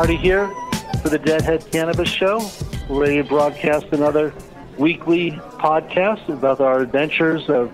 Marty 0.00 0.16
here 0.16 0.48
for 1.02 1.10
the 1.10 1.18
Deadhead 1.18 1.70
Cannabis 1.70 2.08
Show. 2.08 2.40
We're 2.88 3.02
ready 3.02 3.16
to 3.18 3.22
broadcast 3.22 3.84
another 3.92 4.32
weekly 4.78 5.32
podcast 5.32 6.26
about 6.30 6.58
our 6.58 6.80
adventures 6.80 7.50
of 7.50 7.70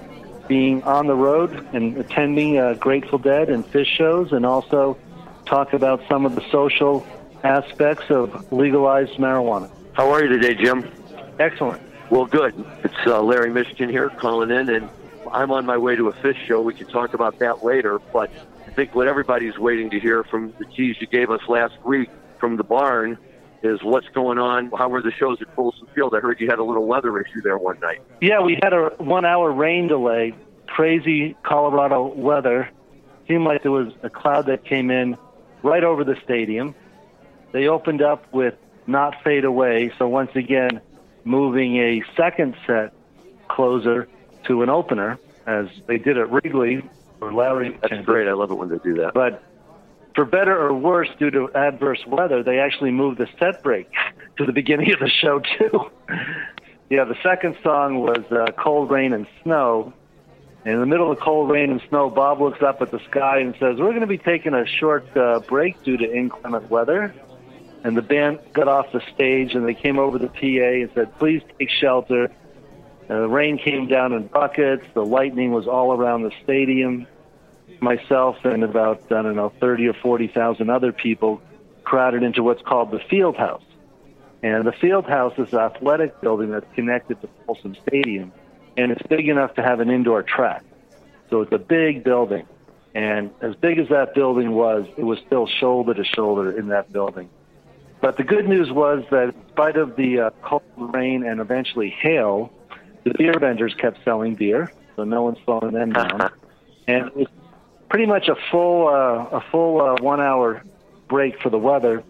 being 0.48 0.82
on 0.82 1.06
the 1.06 1.14
road 1.14 1.52
and 1.72 1.96
attending 1.98 2.58
uh, 2.58 2.74
Grateful 2.80 3.20
Dead 3.20 3.48
and 3.48 3.64
Phish 3.64 3.86
shows, 3.86 4.32
and 4.32 4.44
also 4.44 4.98
talk 5.44 5.72
about 5.72 6.02
some 6.08 6.26
of 6.26 6.34
the 6.34 6.42
social 6.50 7.06
aspects 7.44 8.10
of 8.10 8.52
legalized 8.52 9.12
marijuana. 9.18 9.70
How 9.92 10.10
are 10.10 10.24
you 10.24 10.28
today, 10.28 10.60
Jim? 10.60 10.90
Excellent. 11.38 11.80
Well, 12.10 12.26
good. 12.26 12.56
It's 12.82 13.06
uh, 13.06 13.22
Larry 13.22 13.52
Michigan 13.52 13.88
here 13.88 14.08
calling 14.08 14.50
in, 14.50 14.68
and 14.68 14.88
I'm 15.30 15.52
on 15.52 15.64
my 15.64 15.78
way 15.78 15.94
to 15.94 16.08
a 16.08 16.12
Phish 16.14 16.44
show. 16.48 16.60
We 16.60 16.74
can 16.74 16.88
talk 16.88 17.14
about 17.14 17.38
that 17.38 17.64
later, 17.64 18.00
but 18.12 18.32
think 18.76 18.94
what 18.94 19.08
everybody's 19.08 19.58
waiting 19.58 19.90
to 19.90 19.98
hear 19.98 20.22
from 20.22 20.52
the 20.58 20.66
keys 20.66 20.96
you 21.00 21.06
gave 21.06 21.30
us 21.30 21.40
last 21.48 21.74
week 21.84 22.10
from 22.38 22.56
the 22.56 22.62
barn 22.62 23.18
is 23.62 23.82
what's 23.82 24.08
going 24.10 24.38
on. 24.38 24.70
How 24.70 24.88
were 24.88 25.00
the 25.00 25.10
shows 25.10 25.40
at 25.40 25.52
Folsom 25.56 25.88
Field? 25.94 26.14
I 26.14 26.20
heard 26.20 26.38
you 26.40 26.48
had 26.48 26.58
a 26.58 26.62
little 26.62 26.86
weather 26.86 27.18
issue 27.18 27.40
there 27.42 27.56
one 27.56 27.80
night. 27.80 28.02
Yeah, 28.20 28.42
we 28.42 28.58
had 28.62 28.74
a 28.74 28.90
one 28.98 29.24
hour 29.24 29.50
rain 29.50 29.88
delay. 29.88 30.34
Crazy 30.66 31.34
Colorado 31.42 32.06
weather. 32.14 32.68
Seemed 33.26 33.44
like 33.44 33.62
there 33.62 33.72
was 33.72 33.92
a 34.02 34.10
cloud 34.10 34.46
that 34.46 34.64
came 34.64 34.90
in 34.90 35.16
right 35.62 35.82
over 35.82 36.04
the 36.04 36.16
stadium. 36.22 36.74
They 37.52 37.66
opened 37.66 38.02
up 38.02 38.30
with 38.32 38.54
Not 38.86 39.22
Fade 39.24 39.44
Away, 39.44 39.90
so 39.98 40.06
once 40.06 40.30
again, 40.34 40.80
moving 41.24 41.76
a 41.78 42.04
second 42.14 42.56
set 42.66 42.92
closer 43.48 44.06
to 44.44 44.62
an 44.62 44.68
opener, 44.68 45.18
as 45.46 45.66
they 45.86 45.98
did 45.98 46.18
at 46.18 46.30
Wrigley, 46.30 46.88
or 47.20 47.32
Larry. 47.32 47.78
That's 47.82 48.04
great. 48.04 48.28
I 48.28 48.32
love 48.32 48.50
it 48.50 48.54
when 48.54 48.68
they 48.68 48.78
do 48.78 48.94
that. 48.96 49.14
But 49.14 49.42
for 50.14 50.24
better 50.24 50.58
or 50.58 50.74
worse, 50.74 51.08
due 51.18 51.30
to 51.30 51.50
adverse 51.54 52.04
weather, 52.06 52.42
they 52.42 52.58
actually 52.58 52.90
moved 52.90 53.18
the 53.18 53.28
set 53.38 53.62
break 53.62 53.90
to 54.38 54.46
the 54.46 54.52
beginning 54.52 54.92
of 54.92 55.00
the 55.00 55.10
show 55.10 55.40
too. 55.58 55.90
yeah, 56.90 57.04
the 57.04 57.16
second 57.22 57.56
song 57.62 58.00
was 58.00 58.24
uh, 58.30 58.52
"Cold 58.52 58.90
Rain 58.90 59.12
and 59.12 59.26
Snow." 59.42 59.92
In 60.64 60.80
the 60.80 60.86
middle 60.86 61.12
of 61.12 61.20
cold 61.20 61.48
rain 61.48 61.70
and 61.70 61.80
snow, 61.88 62.10
Bob 62.10 62.40
looks 62.40 62.60
up 62.60 62.82
at 62.82 62.90
the 62.90 62.98
sky 63.08 63.38
and 63.38 63.54
says, 63.60 63.78
"We're 63.78 63.90
going 63.90 64.00
to 64.00 64.08
be 64.08 64.18
taking 64.18 64.52
a 64.52 64.66
short 64.66 65.16
uh, 65.16 65.38
break 65.38 65.80
due 65.84 65.96
to 65.96 66.12
inclement 66.12 66.68
weather." 66.68 67.14
And 67.84 67.96
the 67.96 68.02
band 68.02 68.40
got 68.52 68.66
off 68.66 68.90
the 68.92 69.00
stage 69.14 69.54
and 69.54 69.64
they 69.64 69.74
came 69.74 70.00
over 70.00 70.18
the 70.18 70.26
PA 70.26 70.40
and 70.40 70.90
said, 70.92 71.16
"Please 71.20 71.40
take 71.56 71.70
shelter." 71.70 72.32
Uh, 73.08 73.20
the 73.20 73.28
rain 73.28 73.58
came 73.58 73.86
down 73.86 74.12
in 74.12 74.26
buckets. 74.26 74.84
The 74.94 75.04
lightning 75.04 75.52
was 75.52 75.66
all 75.66 75.92
around 75.92 76.22
the 76.22 76.32
stadium 76.42 77.06
myself 77.80 78.36
and 78.44 78.64
about 78.64 79.02
I 79.12 79.22
don't 79.22 79.36
know 79.36 79.52
thirty 79.60 79.86
or 79.86 79.92
forty 79.92 80.28
thousand 80.28 80.70
other 80.70 80.92
people 80.92 81.40
crowded 81.84 82.22
into 82.22 82.42
what's 82.42 82.62
called 82.62 82.90
the 82.90 83.00
Field 83.10 83.36
House. 83.36 83.62
And 84.42 84.66
the 84.66 84.72
Field 84.72 85.06
House 85.06 85.34
is 85.38 85.52
an 85.52 85.60
athletic 85.60 86.20
building 86.20 86.50
that's 86.50 86.66
connected 86.74 87.20
to 87.20 87.28
Folsom 87.46 87.76
Stadium, 87.86 88.32
and 88.76 88.92
it's 88.92 89.02
big 89.08 89.28
enough 89.28 89.54
to 89.54 89.62
have 89.62 89.80
an 89.80 89.90
indoor 89.90 90.22
track. 90.22 90.64
So 91.30 91.40
it's 91.40 91.52
a 91.52 91.58
big 91.58 92.04
building, 92.04 92.46
and 92.94 93.30
as 93.40 93.54
big 93.56 93.78
as 93.78 93.88
that 93.88 94.14
building 94.14 94.52
was, 94.52 94.86
it 94.96 95.04
was 95.04 95.18
still 95.26 95.46
shoulder 95.46 95.94
to 95.94 96.04
shoulder 96.04 96.56
in 96.56 96.68
that 96.68 96.92
building. 96.92 97.28
But 98.00 98.16
the 98.16 98.24
good 98.24 98.46
news 98.48 98.70
was 98.70 99.04
that 99.10 99.28
in 99.28 99.48
spite 99.48 99.76
of 99.76 99.96
the 99.96 100.20
uh, 100.20 100.30
cold 100.42 100.62
rain 100.76 101.24
and 101.24 101.40
eventually 101.40 101.90
hail, 101.90 102.52
the 103.06 103.14
beer 103.16 103.38
vendors 103.38 103.72
kept 103.74 104.02
selling 104.04 104.34
beer, 104.34 104.72
so 104.96 105.04
no 105.04 105.22
one's 105.22 105.38
slowing 105.44 105.72
them 105.72 105.92
down. 105.92 106.28
and 106.88 107.06
it 107.06 107.16
was 107.16 107.28
pretty 107.88 108.06
much 108.06 108.28
a 108.28 108.34
full 108.50 108.88
uh, 108.88 109.38
a 109.38 109.40
full 109.52 109.80
uh, 109.80 109.96
one 110.02 110.20
hour 110.20 110.64
break 111.08 111.40
for 111.40 111.48
the 111.48 111.58
weather. 111.58 112.02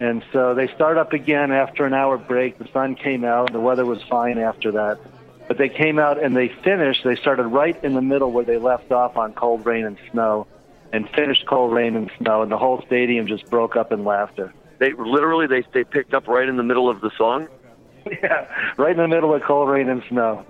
And 0.00 0.24
so 0.32 0.54
they 0.54 0.66
start 0.74 0.98
up 0.98 1.12
again 1.12 1.52
after 1.52 1.86
an 1.86 1.94
hour 1.94 2.18
break. 2.18 2.58
The 2.58 2.66
sun 2.72 2.96
came 2.96 3.24
out. 3.24 3.52
The 3.52 3.60
weather 3.60 3.86
was 3.86 4.02
fine 4.10 4.38
after 4.38 4.72
that. 4.72 4.98
But 5.46 5.56
they 5.56 5.68
came 5.68 6.00
out 6.00 6.22
and 6.22 6.36
they 6.36 6.48
finished. 6.48 7.04
They 7.04 7.14
started 7.14 7.44
right 7.44 7.82
in 7.84 7.94
the 7.94 8.02
middle 8.02 8.32
where 8.32 8.44
they 8.44 8.58
left 8.58 8.90
off 8.90 9.16
on 9.16 9.34
cold 9.34 9.64
rain 9.64 9.84
and 9.84 9.96
snow, 10.10 10.48
and 10.92 11.08
finished 11.10 11.46
cold 11.46 11.72
rain 11.72 11.94
and 11.94 12.10
snow. 12.18 12.42
And 12.42 12.50
the 12.50 12.58
whole 12.58 12.82
stadium 12.86 13.28
just 13.28 13.48
broke 13.48 13.76
up 13.76 13.92
in 13.92 14.04
laughter. 14.04 14.52
They 14.80 14.92
literally 14.94 15.46
they 15.46 15.64
they 15.72 15.84
picked 15.84 16.12
up 16.12 16.26
right 16.26 16.48
in 16.48 16.56
the 16.56 16.64
middle 16.64 16.90
of 16.90 17.00
the 17.00 17.12
song. 17.16 17.46
Yeah, 18.22 18.46
right 18.76 18.92
in 18.92 18.98
the 18.98 19.08
middle 19.08 19.34
of 19.34 19.42
cold 19.42 19.68
rain 19.68 19.88
and 19.88 20.02
snow. 20.08 20.44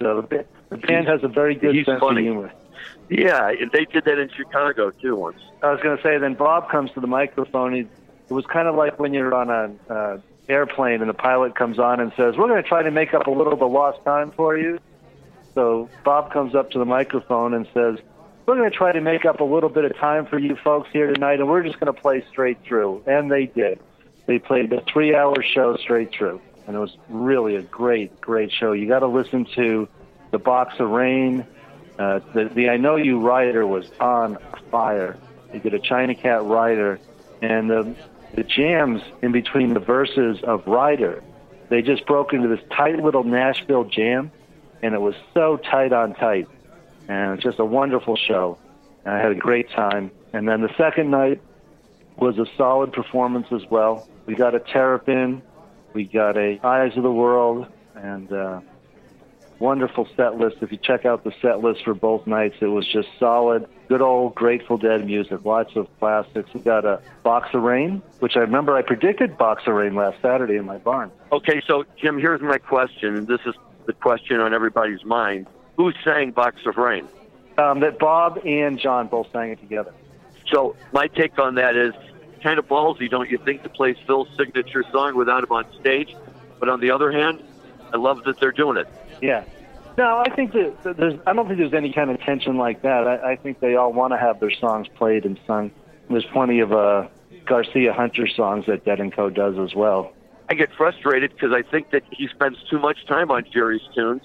So 0.00 0.22
the, 0.22 0.44
the 0.70 0.76
band 0.76 1.08
has 1.08 1.22
a 1.22 1.28
very 1.28 1.54
good 1.54 1.74
He's 1.74 1.86
sense 1.86 2.00
funny. 2.00 2.26
of 2.26 2.32
humor. 2.32 2.52
Yeah, 3.08 3.52
they 3.72 3.84
did 3.86 4.04
that 4.04 4.18
in 4.18 4.30
Chicago 4.30 4.90
too 4.90 5.16
once. 5.16 5.40
I 5.62 5.70
was 5.70 5.80
going 5.82 5.96
to 5.96 6.02
say, 6.02 6.16
then 6.18 6.34
Bob 6.34 6.70
comes 6.70 6.90
to 6.92 7.00
the 7.00 7.06
microphone. 7.06 7.74
He, 7.74 7.80
it 7.80 7.88
was 8.32 8.46
kind 8.46 8.68
of 8.68 8.74
like 8.76 8.98
when 8.98 9.12
you're 9.12 9.34
on 9.34 9.50
an 9.50 9.80
uh, 9.88 10.18
airplane 10.48 11.00
and 11.00 11.10
the 11.10 11.14
pilot 11.14 11.54
comes 11.54 11.78
on 11.78 12.00
and 12.00 12.12
says, 12.16 12.36
"We're 12.36 12.48
going 12.48 12.62
to 12.62 12.68
try 12.68 12.82
to 12.82 12.90
make 12.90 13.12
up 13.14 13.26
a 13.26 13.30
little 13.30 13.52
of 13.52 13.58
the 13.58 13.68
lost 13.68 14.02
time 14.04 14.30
for 14.30 14.56
you." 14.56 14.78
So 15.54 15.88
Bob 16.04 16.32
comes 16.32 16.54
up 16.54 16.70
to 16.70 16.78
the 16.78 16.84
microphone 16.84 17.52
and 17.54 17.66
says, 17.74 17.98
"We're 18.46 18.56
going 18.56 18.70
to 18.70 18.76
try 18.76 18.92
to 18.92 19.00
make 19.00 19.24
up 19.24 19.40
a 19.40 19.44
little 19.44 19.68
bit 19.70 19.84
of 19.84 19.96
time 19.96 20.26
for 20.26 20.38
you 20.38 20.56
folks 20.62 20.88
here 20.92 21.12
tonight, 21.12 21.40
and 21.40 21.48
we're 21.48 21.62
just 21.64 21.80
going 21.80 21.92
to 21.92 22.00
play 22.00 22.24
straight 22.30 22.58
through." 22.64 23.02
And 23.06 23.30
they 23.30 23.46
did. 23.46 23.80
They 24.26 24.38
played 24.38 24.72
a 24.72 24.80
three-hour 24.82 25.42
show 25.42 25.76
straight 25.78 26.12
through, 26.12 26.40
and 26.66 26.76
it 26.76 26.78
was 26.78 26.96
really 27.08 27.56
a 27.56 27.62
great, 27.62 28.20
great 28.20 28.52
show. 28.52 28.72
You 28.72 28.86
got 28.88 29.00
to 29.00 29.06
listen 29.06 29.46
to 29.56 29.88
the 30.30 30.38
Box 30.38 30.74
of 30.78 30.90
Rain. 30.90 31.46
Uh, 31.98 32.20
the, 32.34 32.44
the 32.44 32.70
I 32.70 32.76
Know 32.76 32.96
You 32.96 33.20
Rider 33.20 33.66
was 33.66 33.90
on 34.00 34.38
fire. 34.70 35.16
They 35.52 35.58
did 35.58 35.74
a 35.74 35.78
China 35.78 36.14
Cat 36.14 36.44
Rider, 36.44 37.00
and 37.42 37.68
the, 37.68 37.94
the 38.34 38.44
jams 38.44 39.02
in 39.22 39.32
between 39.32 39.74
the 39.74 39.80
verses 39.80 40.38
of 40.44 40.66
Rider, 40.66 41.22
they 41.68 41.82
just 41.82 42.06
broke 42.06 42.32
into 42.32 42.48
this 42.48 42.60
tight 42.70 42.96
little 42.96 43.24
Nashville 43.24 43.84
jam, 43.84 44.30
and 44.82 44.94
it 44.94 45.00
was 45.00 45.14
so 45.34 45.56
tight 45.56 45.92
on 45.92 46.14
tight. 46.14 46.48
And 47.08 47.34
it's 47.34 47.42
just 47.42 47.58
a 47.58 47.64
wonderful 47.64 48.16
show. 48.16 48.58
And 49.04 49.14
I 49.14 49.18
had 49.18 49.32
a 49.32 49.36
great 49.36 49.70
time. 49.70 50.12
And 50.32 50.48
then 50.48 50.60
the 50.60 50.72
second 50.76 51.10
night 51.10 51.40
was 52.16 52.38
a 52.38 52.46
solid 52.56 52.92
performance 52.92 53.48
as 53.50 53.62
well. 53.68 54.08
We 54.26 54.34
got 54.36 54.54
a 54.54 54.60
Terrapin, 54.60 55.42
we 55.92 56.04
got 56.04 56.36
a 56.36 56.58
Eyes 56.62 56.96
of 56.96 57.02
the 57.02 57.12
World, 57.12 57.66
and 57.94 58.32
uh, 58.32 58.60
wonderful 59.58 60.08
set 60.16 60.38
list. 60.38 60.56
If 60.60 60.72
you 60.72 60.78
check 60.78 61.04
out 61.04 61.22
the 61.22 61.32
set 61.40 61.60
list 61.60 61.84
for 61.84 61.94
both 61.94 62.26
nights, 62.26 62.56
it 62.60 62.66
was 62.66 62.86
just 62.86 63.08
solid, 63.18 63.66
good 63.88 64.00
old 64.00 64.34
Grateful 64.34 64.78
Dead 64.78 65.06
music, 65.06 65.44
lots 65.44 65.76
of 65.76 65.86
classics. 65.98 66.50
We 66.54 66.60
got 66.60 66.84
a 66.84 67.00
Box 67.22 67.50
of 67.52 67.62
Rain, 67.62 68.02
which 68.18 68.36
I 68.36 68.40
remember 68.40 68.76
I 68.76 68.82
predicted 68.82 69.36
Box 69.36 69.62
of 69.66 69.74
Rain 69.74 69.94
last 69.94 70.20
Saturday 70.22 70.56
in 70.56 70.64
my 70.64 70.78
barn. 70.78 71.10
Okay, 71.30 71.62
so 71.66 71.84
Jim, 71.96 72.18
here's 72.18 72.40
my 72.40 72.58
question. 72.58 73.26
This 73.26 73.40
is 73.46 73.54
the 73.86 73.92
question 73.92 74.40
on 74.40 74.54
everybody's 74.54 75.04
mind. 75.04 75.46
Who 75.76 75.92
sang 76.04 76.32
Box 76.32 76.60
of 76.66 76.76
Rain? 76.76 77.08
Um, 77.58 77.80
that 77.80 77.98
Bob 77.98 78.40
and 78.46 78.78
John 78.78 79.08
both 79.08 79.30
sang 79.32 79.50
it 79.50 79.60
together. 79.60 79.92
So 80.50 80.76
my 80.92 81.06
take 81.08 81.38
on 81.38 81.56
that 81.56 81.76
is 81.76 81.94
kind 82.42 82.58
of 82.58 82.66
ballsy, 82.66 83.10
don't 83.10 83.30
you 83.30 83.38
think, 83.38 83.62
to 83.62 83.68
play 83.68 83.94
Phil's 84.06 84.28
signature 84.36 84.84
song 84.92 85.16
without 85.16 85.44
him 85.44 85.52
on 85.52 85.64
stage? 85.80 86.14
But 86.58 86.68
on 86.68 86.80
the 86.80 86.90
other 86.90 87.10
hand, 87.10 87.42
I 87.92 87.96
love 87.96 88.24
that 88.24 88.38
they're 88.40 88.52
doing 88.52 88.76
it. 88.76 88.88
Yeah. 89.22 89.44
No, 89.98 90.18
I 90.18 90.34
think 90.34 90.52
that 90.52 90.96
there's. 90.96 91.14
I 91.26 91.32
don't 91.32 91.46
think 91.46 91.58
there's 91.58 91.74
any 91.74 91.92
kind 91.92 92.10
of 92.10 92.20
tension 92.20 92.56
like 92.56 92.82
that. 92.82 93.06
I, 93.06 93.32
I 93.32 93.36
think 93.36 93.60
they 93.60 93.74
all 93.76 93.92
want 93.92 94.12
to 94.12 94.18
have 94.18 94.40
their 94.40 94.50
songs 94.50 94.86
played 94.94 95.24
and 95.26 95.38
sung. 95.46 95.70
There's 96.08 96.24
plenty 96.26 96.60
of 96.60 96.72
uh, 96.72 97.08
Garcia 97.44 97.92
Hunter 97.92 98.26
songs 98.28 98.66
that 98.66 98.84
Dead 98.84 99.00
and 99.00 99.12
Co 99.12 99.30
does 99.30 99.58
as 99.58 99.74
well. 99.74 100.12
I 100.48 100.54
get 100.54 100.72
frustrated 100.76 101.32
because 101.32 101.52
I 101.52 101.62
think 101.62 101.90
that 101.90 102.02
he 102.10 102.28
spends 102.28 102.58
too 102.70 102.78
much 102.78 103.04
time 103.06 103.30
on 103.30 103.44
Jerry's 103.52 103.82
tunes, 103.94 104.22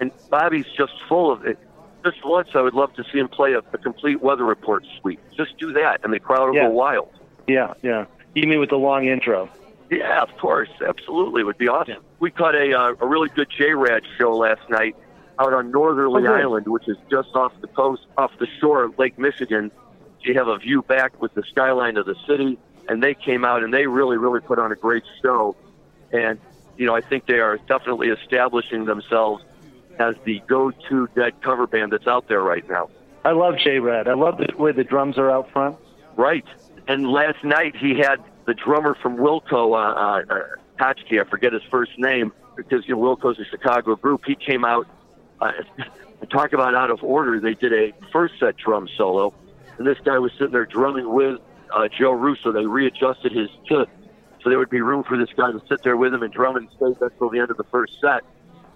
and 0.00 0.10
Bobby's 0.30 0.66
just 0.76 0.92
full 1.08 1.32
of 1.32 1.44
it. 1.46 1.58
Just 2.04 2.18
once, 2.24 2.48
I 2.54 2.60
would 2.60 2.74
love 2.74 2.92
to 2.94 3.04
see 3.12 3.18
him 3.18 3.28
play 3.28 3.54
a, 3.54 3.58
a 3.58 3.78
complete 3.78 4.20
weather 4.22 4.44
report 4.44 4.84
suite. 5.00 5.20
Just 5.36 5.56
do 5.58 5.72
that, 5.72 6.00
and 6.04 6.12
the 6.12 6.20
crowd 6.20 6.48
will 6.48 6.54
Yeah. 6.54 6.68
go 6.68 6.70
wild. 6.70 7.08
Yeah, 7.48 7.74
yeah. 7.82 8.04
You 8.34 8.46
mean 8.46 8.60
with 8.60 8.70
the 8.70 8.76
long 8.78 9.06
intro? 9.06 9.48
Yeah, 9.90 10.22
of 10.22 10.36
course, 10.36 10.68
absolutely, 10.86 11.40
it 11.40 11.44
would 11.44 11.58
be 11.58 11.68
awesome. 11.68 12.02
We 12.20 12.30
caught 12.30 12.54
a 12.54 12.78
uh, 12.78 12.94
a 13.00 13.06
really 13.06 13.30
good 13.30 13.48
J 13.50 13.72
Rad 13.72 14.02
show 14.18 14.36
last 14.36 14.68
night 14.68 14.94
out 15.38 15.54
on 15.54 15.70
Northerly 15.70 16.26
Oh. 16.26 16.32
Island, 16.34 16.66
which 16.68 16.88
is 16.88 16.96
just 17.10 17.34
off 17.34 17.52
the 17.60 17.68
coast, 17.68 18.02
off 18.18 18.30
the 18.38 18.46
shore 18.60 18.84
of 18.84 18.98
Lake 18.98 19.18
Michigan. 19.18 19.70
You 20.20 20.34
have 20.34 20.48
a 20.48 20.58
view 20.58 20.82
back 20.82 21.20
with 21.22 21.32
the 21.34 21.42
skyline 21.44 21.96
of 21.96 22.04
the 22.04 22.16
city, 22.26 22.58
and 22.88 23.02
they 23.02 23.14
came 23.14 23.44
out 23.44 23.62
and 23.62 23.72
they 23.72 23.86
really, 23.86 24.18
really 24.18 24.40
put 24.40 24.58
on 24.58 24.72
a 24.72 24.76
great 24.76 25.04
show. 25.22 25.56
And 26.12 26.38
you 26.76 26.86
know, 26.86 26.94
I 26.94 27.00
think 27.00 27.26
they 27.26 27.40
are 27.40 27.56
definitely 27.66 28.08
establishing 28.08 28.84
themselves 28.84 29.42
as 29.98 30.14
the 30.24 30.40
go-to 30.46 31.08
Dead 31.16 31.40
cover 31.40 31.66
band 31.66 31.92
that's 31.92 32.06
out 32.06 32.28
there 32.28 32.40
right 32.42 32.68
now. 32.68 32.90
I 33.24 33.32
love 33.32 33.56
J 33.58 33.78
Rad. 33.78 34.06
I 34.06 34.14
love 34.14 34.38
the 34.38 34.48
way 34.56 34.72
the 34.72 34.84
drums 34.84 35.18
are 35.18 35.30
out 35.30 35.50
front. 35.50 35.76
Right. 36.16 36.44
And 36.88 37.08
last 37.08 37.44
night 37.44 37.76
he 37.76 37.98
had 37.98 38.16
the 38.46 38.54
drummer 38.54 38.94
from 38.94 39.18
Wilco, 39.18 39.74
uh, 39.74 40.32
uh, 40.32 40.40
Hotchkiss, 40.78 41.20
I 41.20 41.30
forget 41.30 41.52
his 41.52 41.62
first 41.70 41.92
name, 41.98 42.32
because 42.56 42.88
you 42.88 42.96
know, 42.96 43.00
Wilco's 43.00 43.38
a 43.38 43.44
Chicago 43.44 43.94
group. 43.94 44.22
He 44.26 44.34
came 44.34 44.64
out, 44.64 44.86
uh, 45.40 45.52
talk 46.30 46.52
about 46.52 46.74
out 46.74 46.90
of 46.90 47.04
order. 47.04 47.38
They 47.40 47.54
did 47.54 47.72
a 47.72 47.92
first 48.10 48.34
set 48.40 48.56
drum 48.56 48.88
solo, 48.96 49.34
and 49.76 49.86
this 49.86 49.98
guy 50.04 50.18
was 50.18 50.32
sitting 50.32 50.52
there 50.52 50.66
drumming 50.66 51.12
with 51.12 51.40
uh, 51.72 51.88
Joe 51.88 52.12
Russo. 52.12 52.50
They 52.50 52.66
readjusted 52.66 53.32
his 53.32 53.50
kit 53.68 53.88
so 54.42 54.50
there 54.50 54.58
would 54.58 54.70
be 54.70 54.80
room 54.80 55.04
for 55.04 55.18
this 55.18 55.28
guy 55.36 55.50
to 55.50 55.60
sit 55.68 55.82
there 55.82 55.96
with 55.96 56.14
him 56.14 56.22
and 56.22 56.32
drum 56.32 56.56
and 56.56 56.68
stay 56.76 56.86
until 57.00 57.28
the 57.28 57.40
end 57.40 57.50
of 57.50 57.56
the 57.56 57.64
first 57.64 57.94
set. 58.00 58.22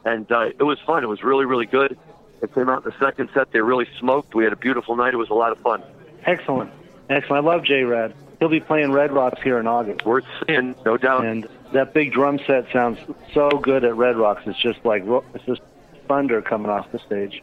And 0.05 0.31
uh, 0.32 0.50
it 0.59 0.64
was 0.64 0.79
fun. 0.85 1.05
It 1.05 1.06
was 1.06 1.23
really, 1.23 1.44
really 1.44 1.67
good. 1.67 1.97
It 2.43 2.53
came 2.55 2.69
out 2.69 2.85
in 2.85 2.91
the 2.91 3.05
second 3.05 3.31
set. 3.32 3.53
They 3.53 3.61
really 3.61 3.87
smoked. 4.00 4.35
We 4.35 4.44
had 4.44 4.53
a 4.53 4.56
beautiful 4.56 4.97
night. 4.97 5.14
It 5.14 5.19
was 5.19 5.31
a 5.31 5.35
lot 5.35 5.53
of 5.53 5.59
fun. 5.59 5.82
Excellent. 6.26 6.70
Excellent. 7.08 7.46
I 7.46 7.50
love 7.50 7.64
J 7.64 7.84
Red. 7.84 8.14
He'll 8.38 8.49
be 8.49 8.60
playing 8.60 8.93
Red 8.93 9.12
Rocks 9.12 9.40
here 9.43 9.58
in 9.58 9.66
August. 9.66 10.04
Worth 10.04 10.25
seeing, 10.46 10.75
no 10.84 10.96
doubt. 10.96 11.25
And 11.25 11.46
that 11.72 11.94
big 11.94 12.12
drum 12.12 12.40
set 12.46 12.66
sounds 12.72 12.99
so 13.32 13.50
good 13.50 13.84
at 13.84 13.96
Red 13.96 14.16
Rocks. 14.16 14.43
It's 14.46 14.58
just 14.58 14.84
like 14.84 15.04
it's 15.34 15.44
just 15.44 15.60
thunder 16.08 16.43
coming 16.43 16.70
off 16.70 16.90
the 16.90 16.99
stage. 16.99 17.43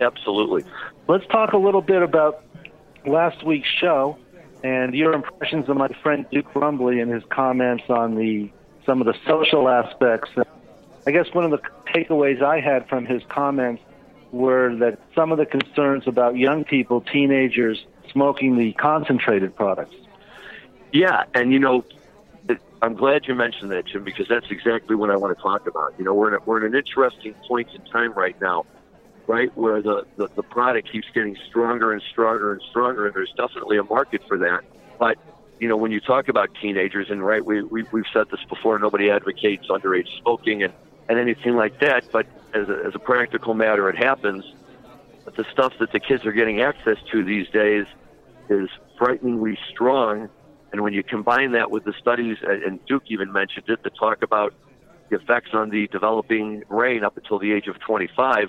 Absolutely. 0.00 0.64
Let's 1.06 1.26
talk 1.26 1.52
a 1.52 1.58
little 1.58 1.82
bit 1.82 2.02
about 2.02 2.44
last 3.06 3.44
week's 3.44 3.68
show 3.68 4.18
and 4.62 4.94
your 4.94 5.12
impressions 5.12 5.68
of 5.68 5.76
my 5.76 5.88
friend 6.02 6.26
Duke 6.30 6.54
Rumbly 6.54 7.00
and 7.00 7.12
his 7.12 7.22
comments 7.30 7.84
on 7.88 8.14
the 8.14 8.50
some 8.86 9.00
of 9.00 9.06
the 9.06 9.14
social 9.26 9.68
aspects. 9.68 10.30
I 11.06 11.10
guess 11.10 11.26
one 11.32 11.44
of 11.44 11.50
the 11.50 11.60
takeaways 11.94 12.42
I 12.42 12.60
had 12.60 12.88
from 12.88 13.06
his 13.06 13.22
comments 13.28 13.82
were 14.32 14.74
that 14.76 14.98
some 15.14 15.32
of 15.32 15.38
the 15.38 15.46
concerns 15.46 16.06
about 16.06 16.36
young 16.36 16.64
people, 16.64 17.00
teenagers, 17.00 17.84
smoking 18.12 18.56
the 18.56 18.72
concentrated 18.74 19.54
products. 19.54 19.94
Yeah, 20.92 21.24
and 21.34 21.52
you 21.52 21.58
know, 21.58 21.84
I'm 22.80 22.94
glad 22.94 23.26
you 23.26 23.34
mentioned 23.34 23.70
that, 23.72 23.86
Jim, 23.86 24.04
because 24.04 24.28
that's 24.28 24.50
exactly 24.50 24.96
what 24.96 25.10
I 25.10 25.16
want 25.16 25.36
to 25.36 25.42
talk 25.42 25.66
about. 25.66 25.94
You 25.98 26.04
know, 26.04 26.14
we're 26.14 26.34
at, 26.34 26.46
we're 26.46 26.58
at 26.58 26.70
an 26.70 26.76
interesting 26.76 27.34
point 27.46 27.68
in 27.74 27.82
time 27.90 28.12
right 28.12 28.40
now 28.40 28.64
right? 29.28 29.56
Where 29.56 29.80
the, 29.80 30.04
the, 30.16 30.28
the 30.34 30.42
product 30.42 30.90
keeps 30.90 31.06
getting 31.14 31.36
stronger 31.48 31.92
and 31.92 32.02
stronger 32.10 32.52
and 32.52 32.62
stronger, 32.70 33.06
and 33.06 33.14
there's 33.14 33.32
definitely 33.36 33.76
a 33.76 33.84
market 33.84 34.22
for 34.26 34.38
that. 34.38 34.62
But, 34.98 35.18
you 35.60 35.68
know, 35.68 35.76
when 35.76 35.92
you 35.92 36.00
talk 36.00 36.28
about 36.28 36.48
teenagers, 36.60 37.08
and 37.10 37.24
right, 37.24 37.44
we, 37.44 37.62
we, 37.62 37.84
we've 37.92 38.06
said 38.12 38.26
this 38.30 38.40
before, 38.48 38.78
nobody 38.78 39.10
advocates 39.10 39.68
underage 39.68 40.08
smoking 40.22 40.62
and, 40.64 40.72
and 41.08 41.18
anything 41.18 41.54
like 41.54 41.78
that, 41.80 42.10
but 42.10 42.26
as 42.54 42.68
a, 42.68 42.82
as 42.86 42.94
a 42.94 42.98
practical 42.98 43.54
matter, 43.54 43.88
it 43.88 43.96
happens. 43.96 44.44
But 45.24 45.36
the 45.36 45.44
stuff 45.52 45.74
that 45.80 45.92
the 45.92 46.00
kids 46.00 46.24
are 46.24 46.32
getting 46.32 46.60
access 46.60 46.96
to 47.12 47.24
these 47.24 47.48
days 47.48 47.86
is 48.48 48.68
frighteningly 48.96 49.58
strong. 49.70 50.28
And 50.72 50.82
when 50.82 50.92
you 50.92 51.02
combine 51.02 51.52
that 51.52 51.70
with 51.70 51.84
the 51.84 51.94
studies, 51.98 52.38
and 52.42 52.84
Duke 52.86 53.04
even 53.08 53.32
mentioned 53.32 53.68
it, 53.68 53.82
that 53.82 53.96
talk 53.96 54.22
about 54.22 54.54
the 55.08 55.16
effects 55.16 55.50
on 55.52 55.70
the 55.70 55.86
developing 55.88 56.62
brain 56.68 57.04
up 57.04 57.16
until 57.16 57.38
the 57.38 57.52
age 57.52 57.66
of 57.68 57.78
25, 57.80 58.48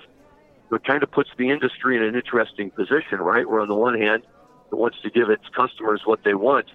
it 0.72 0.84
kind 0.84 1.02
of 1.02 1.10
puts 1.10 1.30
the 1.36 1.50
industry 1.50 1.96
in 1.96 2.02
an 2.02 2.14
interesting 2.14 2.70
position, 2.70 3.18
right? 3.18 3.48
Where 3.48 3.60
on 3.60 3.68
the 3.68 3.74
one 3.74 3.98
hand, 3.98 4.22
it 4.70 4.74
wants 4.76 4.98
to 5.02 5.10
give 5.10 5.30
its 5.30 5.44
customers 5.54 6.02
what 6.04 6.20
they 6.24 6.34
want, 6.34 6.66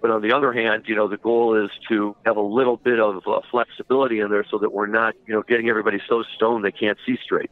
but 0.00 0.10
on 0.10 0.22
the 0.22 0.32
other 0.32 0.52
hand, 0.52 0.84
you 0.86 0.94
know, 0.94 1.08
the 1.08 1.16
goal 1.16 1.62
is 1.62 1.70
to 1.88 2.16
have 2.24 2.36
a 2.36 2.42
little 2.42 2.76
bit 2.76 3.00
of 3.00 3.22
uh, 3.26 3.40
flexibility 3.50 4.20
in 4.20 4.30
there 4.30 4.44
so 4.50 4.58
that 4.58 4.72
we're 4.72 4.86
not, 4.86 5.14
you 5.26 5.34
know, 5.34 5.42
getting 5.42 5.68
everybody 5.68 5.98
so 6.08 6.22
stoned 6.34 6.64
they 6.64 6.72
can't 6.72 6.98
see 7.06 7.18
straight. 7.22 7.50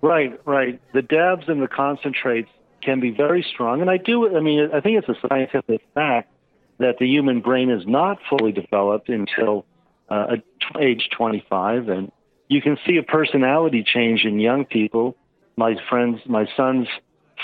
Right, 0.00 0.38
right. 0.46 0.80
The 0.92 1.02
dabs 1.02 1.48
and 1.48 1.62
the 1.62 1.68
concentrates 1.68 2.50
can 2.82 3.00
be 3.00 3.10
very 3.10 3.42
strong, 3.42 3.80
and 3.80 3.90
I 3.90 3.96
do. 3.96 4.36
I 4.36 4.40
mean, 4.40 4.68
I 4.72 4.80
think 4.80 4.98
it's 4.98 5.08
a 5.08 5.28
scientific 5.28 5.80
fact 5.94 6.30
that 6.78 6.98
the 6.98 7.06
human 7.06 7.40
brain 7.40 7.70
is 7.70 7.86
not 7.86 8.18
fully 8.28 8.52
developed 8.52 9.08
until 9.08 9.64
uh, 10.10 10.36
age 10.78 11.08
25, 11.16 11.88
and 11.88 12.12
you 12.48 12.60
can 12.60 12.76
see 12.86 12.98
a 12.98 13.02
personality 13.02 13.82
change 13.82 14.24
in 14.24 14.38
young 14.38 14.64
people. 14.64 15.16
My 15.56 15.76
friends, 15.88 16.20
my 16.26 16.46
son's 16.56 16.88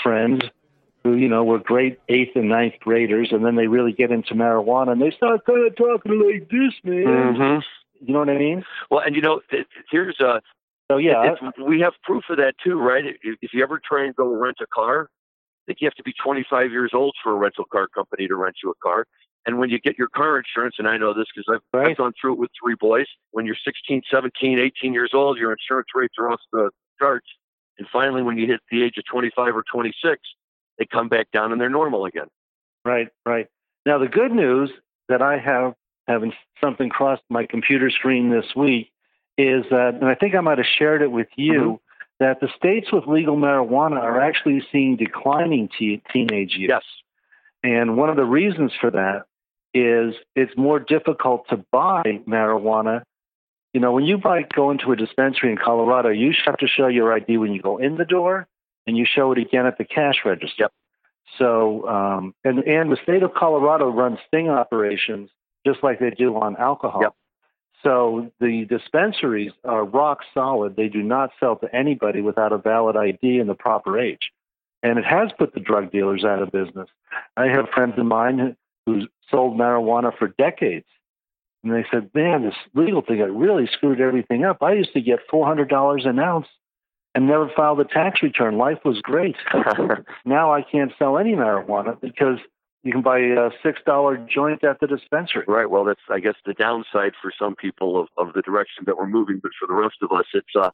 friends, 0.03 0.43
who 1.03 1.15
you 1.15 1.27
know 1.27 1.43
were 1.43 1.59
great 1.59 1.99
eighth 2.09 2.35
and 2.35 2.49
ninth 2.49 2.75
graders, 2.79 3.29
and 3.31 3.45
then 3.45 3.55
they 3.55 3.67
really 3.67 3.93
get 3.93 4.11
into 4.11 4.33
marijuana, 4.33 4.91
and 4.91 5.01
they 5.01 5.11
start 5.11 5.45
kind 5.45 5.65
of 5.65 5.75
talking 5.75 6.19
like 6.19 6.49
this, 6.49 6.73
man. 6.83 7.05
Mm-hmm. 7.05 8.05
You 8.05 8.13
know 8.13 8.19
what 8.19 8.29
I 8.29 8.37
mean? 8.37 8.63
Well, 8.89 9.01
and 9.05 9.15
you 9.15 9.21
know, 9.21 9.41
here's 9.91 10.19
a. 10.19 10.41
So 10.91 10.97
yeah, 10.97 11.35
we 11.65 11.79
have 11.79 11.93
proof 12.03 12.25
of 12.29 12.37
that 12.37 12.55
too, 12.61 12.77
right? 12.77 13.05
If 13.23 13.53
you 13.53 13.63
ever 13.63 13.79
try 13.83 14.05
and 14.05 14.15
go 14.15 14.27
rent 14.27 14.57
a 14.61 14.67
car, 14.73 15.09
I 15.09 15.63
think 15.65 15.79
you 15.79 15.85
have 15.85 15.95
to 15.95 16.03
be 16.03 16.13
25 16.21 16.71
years 16.71 16.91
old 16.93 17.15
for 17.23 17.31
a 17.31 17.35
rental 17.35 17.63
car 17.71 17.87
company 17.87 18.27
to 18.27 18.35
rent 18.35 18.57
you 18.61 18.71
a 18.71 18.73
car. 18.83 19.05
And 19.45 19.57
when 19.57 19.69
you 19.69 19.79
get 19.79 19.97
your 19.97 20.09
car 20.09 20.37
insurance, 20.37 20.75
and 20.77 20.87
I 20.87 20.97
know 20.97 21.13
this 21.13 21.25
because 21.33 21.47
I've, 21.55 21.79
right. 21.79 21.91
I've 21.91 21.97
gone 21.97 22.13
through 22.19 22.33
it 22.33 22.39
with 22.39 22.51
three 22.61 22.75
boys, 22.79 23.07
when 23.31 23.45
you're 23.45 23.55
16, 23.63 24.01
17, 24.11 24.59
18 24.59 24.93
years 24.93 25.11
old, 25.13 25.37
your 25.37 25.51
insurance 25.51 25.87
rates 25.95 26.15
are 26.19 26.29
off 26.29 26.41
the 26.51 26.69
charts. 26.99 27.27
And 27.77 27.87
finally, 27.91 28.21
when 28.21 28.37
you 28.37 28.45
hit 28.47 28.59
the 28.69 28.83
age 28.83 28.97
of 28.97 29.05
25 29.05 29.55
or 29.55 29.63
26, 29.71 30.19
they 30.81 30.87
come 30.87 31.09
back 31.09 31.29
down 31.31 31.51
and 31.51 31.61
they're 31.61 31.69
normal 31.69 32.05
again. 32.05 32.27
Right, 32.83 33.09
right. 33.23 33.47
Now, 33.85 33.99
the 33.99 34.07
good 34.07 34.31
news 34.31 34.71
that 35.09 35.21
I 35.21 35.37
have 35.37 35.75
having 36.07 36.33
something 36.59 36.89
cross 36.89 37.19
my 37.29 37.45
computer 37.45 37.91
screen 37.91 38.31
this 38.31 38.55
week 38.55 38.91
is 39.37 39.63
that, 39.69 39.93
and 39.93 40.05
I 40.05 40.15
think 40.15 40.33
I 40.33 40.41
might 40.41 40.57
have 40.57 40.67
shared 40.79 41.03
it 41.03 41.11
with 41.11 41.27
you, 41.35 41.53
mm-hmm. 41.53 41.75
that 42.19 42.39
the 42.39 42.49
states 42.57 42.91
with 42.91 43.05
legal 43.05 43.37
marijuana 43.37 44.01
are 44.01 44.19
actually 44.19 44.63
seeing 44.71 44.95
declining 44.95 45.69
te- 45.77 46.01
teenage 46.11 46.55
use. 46.55 46.69
Yes. 46.69 46.83
And 47.63 47.95
one 47.95 48.09
of 48.09 48.15
the 48.15 48.25
reasons 48.25 48.71
for 48.81 48.89
that 48.89 49.25
is 49.75 50.15
it's 50.35 50.57
more 50.57 50.79
difficult 50.79 51.47
to 51.49 51.63
buy 51.71 52.21
marijuana. 52.27 53.03
You 53.73 53.81
know, 53.81 53.91
when 53.91 54.05
you 54.05 54.17
buy 54.17 54.45
go 54.53 54.71
into 54.71 54.91
a 54.91 54.95
dispensary 54.95 55.51
in 55.51 55.57
Colorado, 55.57 56.09
you 56.09 56.33
have 56.45 56.57
to 56.57 56.67
show 56.67 56.87
your 56.87 57.13
ID 57.13 57.37
when 57.37 57.53
you 57.53 57.61
go 57.61 57.77
in 57.77 57.95
the 57.97 58.03
door, 58.03 58.47
and 58.87 58.97
you 58.97 59.05
show 59.05 59.31
it 59.31 59.37
again 59.37 59.65
at 59.65 59.77
the 59.77 59.85
cash 59.85 60.21
register. 60.25 60.63
Yep. 60.63 60.71
So, 61.37 61.87
um, 61.87 62.35
and 62.43 62.59
and 62.59 62.91
the 62.91 62.97
state 63.03 63.23
of 63.23 63.33
Colorado 63.33 63.89
runs 63.89 64.19
sting 64.27 64.49
operations 64.49 65.29
just 65.65 65.83
like 65.83 65.99
they 65.99 66.09
do 66.09 66.35
on 66.35 66.57
alcohol. 66.57 67.01
Yep. 67.01 67.13
So 67.83 68.31
the 68.39 68.65
dispensaries 68.65 69.51
are 69.63 69.83
rock 69.83 70.19
solid. 70.33 70.75
They 70.75 70.87
do 70.87 71.01
not 71.01 71.31
sell 71.39 71.55
to 71.57 71.75
anybody 71.75 72.21
without 72.21 72.51
a 72.51 72.57
valid 72.57 72.95
ID 72.95 73.39
and 73.39 73.49
the 73.49 73.55
proper 73.55 73.99
age. 73.99 74.31
And 74.83 74.97
it 74.97 75.05
has 75.05 75.29
put 75.37 75.53
the 75.53 75.59
drug 75.59 75.91
dealers 75.91 76.23
out 76.23 76.41
of 76.41 76.51
business. 76.51 76.89
I 77.37 77.47
have 77.47 77.69
friends 77.73 77.93
of 77.97 78.05
mine 78.05 78.55
who 78.85 79.07
sold 79.29 79.57
marijuana 79.57 80.15
for 80.17 80.27
decades. 80.27 80.85
And 81.63 81.73
they 81.73 81.85
said, 81.91 82.09
man, 82.13 82.43
this 82.43 82.55
legal 82.73 83.01
thing, 83.01 83.19
it 83.19 83.25
really 83.25 83.67
screwed 83.71 84.01
everything 84.01 84.43
up. 84.43 84.63
I 84.63 84.73
used 84.73 84.93
to 84.93 85.01
get 85.01 85.19
$400 85.31 86.07
an 86.07 86.19
ounce 86.19 86.47
and 87.13 87.27
never 87.27 87.51
filed 87.55 87.79
a 87.79 87.85
tax 87.85 88.23
return. 88.23 88.57
Life 88.57 88.79
was 88.85 89.01
great. 89.01 89.35
now 90.25 90.53
I 90.53 90.61
can't 90.61 90.91
sell 90.97 91.17
any 91.17 91.33
marijuana 91.33 91.99
because 91.99 92.39
you 92.83 92.91
can 92.91 93.01
buy 93.01 93.19
a 93.19 93.49
six 93.63 93.79
dollar 93.85 94.17
joint 94.17 94.63
at 94.63 94.79
the 94.79 94.87
dispensary. 94.87 95.45
Right. 95.47 95.69
Well, 95.69 95.83
that's 95.83 96.01
I 96.09 96.19
guess 96.19 96.35
the 96.45 96.53
downside 96.53 97.13
for 97.21 97.31
some 97.37 97.55
people 97.55 97.99
of, 97.99 98.07
of 98.17 98.33
the 98.33 98.41
direction 98.41 98.85
that 98.87 98.97
we're 98.97 99.07
moving, 99.07 99.39
but 99.41 99.51
for 99.59 99.67
the 99.67 99.73
rest 99.73 99.97
of 100.01 100.11
us, 100.11 100.25
it's 100.33 100.55
uh, 100.55 100.71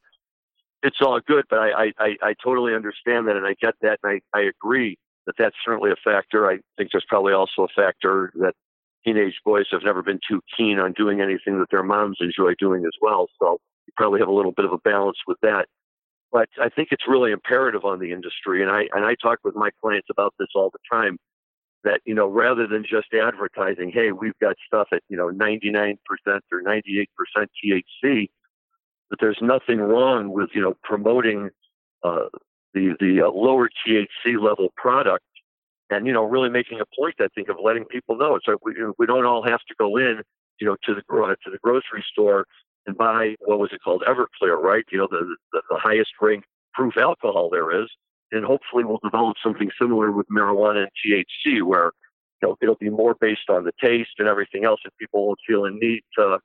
it's 0.84 0.98
all 1.02 1.20
good. 1.20 1.46
But 1.50 1.60
I, 1.60 1.94
I 1.98 2.16
I 2.22 2.36
totally 2.42 2.74
understand 2.74 3.28
that, 3.28 3.36
and 3.36 3.46
I 3.46 3.56
get 3.60 3.74
that, 3.82 4.00
and 4.04 4.22
I 4.34 4.38
I 4.38 4.44
agree 4.44 4.98
that 5.26 5.36
that's 5.38 5.56
certainly 5.66 5.92
a 5.92 5.96
factor. 6.02 6.50
I 6.50 6.60
think 6.78 6.92
there's 6.92 7.06
probably 7.08 7.34
also 7.34 7.64
a 7.64 7.68
factor 7.76 8.32
that 8.36 8.54
teenage 9.04 9.42
boys 9.44 9.66
have 9.72 9.84
never 9.84 10.02
been 10.02 10.20
too 10.28 10.42
keen 10.56 10.80
on 10.80 10.94
doing 10.94 11.20
anything 11.20 11.60
that 11.60 11.70
their 11.70 11.84
moms 11.84 12.18
enjoy 12.22 12.54
doing 12.58 12.86
as 12.86 12.94
well. 13.02 13.28
So 13.40 13.60
you 13.86 13.94
probably 13.98 14.20
have 14.20 14.30
a 14.30 14.34
little 14.34 14.54
bit 14.54 14.66
of 14.66 14.72
a 14.72 14.78
balance 14.78 15.18
with 15.28 15.38
that. 15.42 15.68
But 16.32 16.50
I 16.62 16.70
think 16.70 16.90
it's 16.92 17.08
really 17.08 17.32
imperative 17.32 17.86
on 17.86 18.00
the 18.00 18.12
industry, 18.12 18.62
and 18.62 18.70
I 18.70 18.88
and 18.94 19.06
I 19.06 19.16
talk 19.16 19.40
with 19.44 19.56
my 19.56 19.70
clients 19.82 20.08
about 20.10 20.34
this 20.38 20.50
all 20.56 20.70
the 20.72 20.80
time. 20.92 21.18
That 21.84 22.02
you 22.06 22.14
know, 22.14 22.28
rather 22.28 22.68
than 22.68 22.84
just 22.84 23.14
advertising, 23.14 23.92
hey, 23.94 24.12
we've 24.12 24.38
got 24.42 24.58
stuff 24.66 24.90
at 24.92 25.04
you 25.10 25.16
know 25.16 25.30
99% 25.30 25.98
or 26.28 26.62
98% 26.62 27.08
THC, 27.38 28.30
that 29.10 29.20
there's 29.22 29.38
nothing 29.42 29.80
wrong 29.80 30.34
with 30.34 30.50
you 30.54 30.62
know 30.62 30.76
promoting 30.84 31.50
uh, 32.04 32.26
the 32.74 32.96
the 33.00 33.22
uh, 33.22 33.30
lower 33.30 33.70
THC 33.88 34.42
level 34.42 34.74
product, 34.76 35.24
and 35.90 36.06
you 36.06 36.12
know 36.12 36.24
really 36.24 36.50
making 36.50 36.82
a 36.82 36.86
point. 37.00 37.16
I 37.22 37.28
think 37.36 37.48
of 37.48 37.56
letting 37.64 37.86
people 37.86 38.18
know. 38.18 38.38
So 38.44 38.58
we 38.64 38.74
we 38.98 39.06
don't 39.06 39.26
all 39.26 39.44
have 39.44 39.62
to 39.70 39.76
go 39.80 39.96
in, 39.96 40.24
you 40.60 40.68
know, 40.68 40.76
to 40.84 40.94
the 40.94 41.02
to 41.02 41.52
the 41.52 41.60
grocery 41.64 42.04
store 42.12 42.46
and 42.88 42.98
buy 42.98 43.36
what 43.46 43.60
was 43.60 43.72
it 43.74 43.82
called 43.84 44.04
Everclear, 44.08 44.60
right? 44.60 44.86
You 44.92 45.00
know, 45.00 45.08
the 45.12 45.36
the, 45.52 45.62
the 45.70 45.78
highest 45.78 46.12
ranked 46.22 46.48
proof 46.74 46.98
alcohol 46.98 47.50
there 47.52 47.84
is, 47.84 47.90
and 48.32 48.46
hopefully 48.46 48.84
we'll 48.84 49.00
develop 49.04 49.36
something 49.44 49.70
similar 49.80 50.12
with 50.12 50.28
marijuana 50.30 50.88
and 50.88 50.92
THC, 51.06 51.62
where 51.64 51.92
you 52.42 52.48
know 52.48 52.58
it'll 52.62 52.76
be 52.76 52.90
more 52.90 53.16
based 53.20 53.50
on 53.50 53.66
the 53.66 53.74
taste 53.82 54.12
and 54.18 54.28
everything 54.28 54.66
else, 54.66 54.80
and 54.84 54.94
people 55.00 55.28
won't 55.28 55.40
feel 55.46 55.66
a 55.66 55.72
need 55.72 56.02
to 56.18 56.40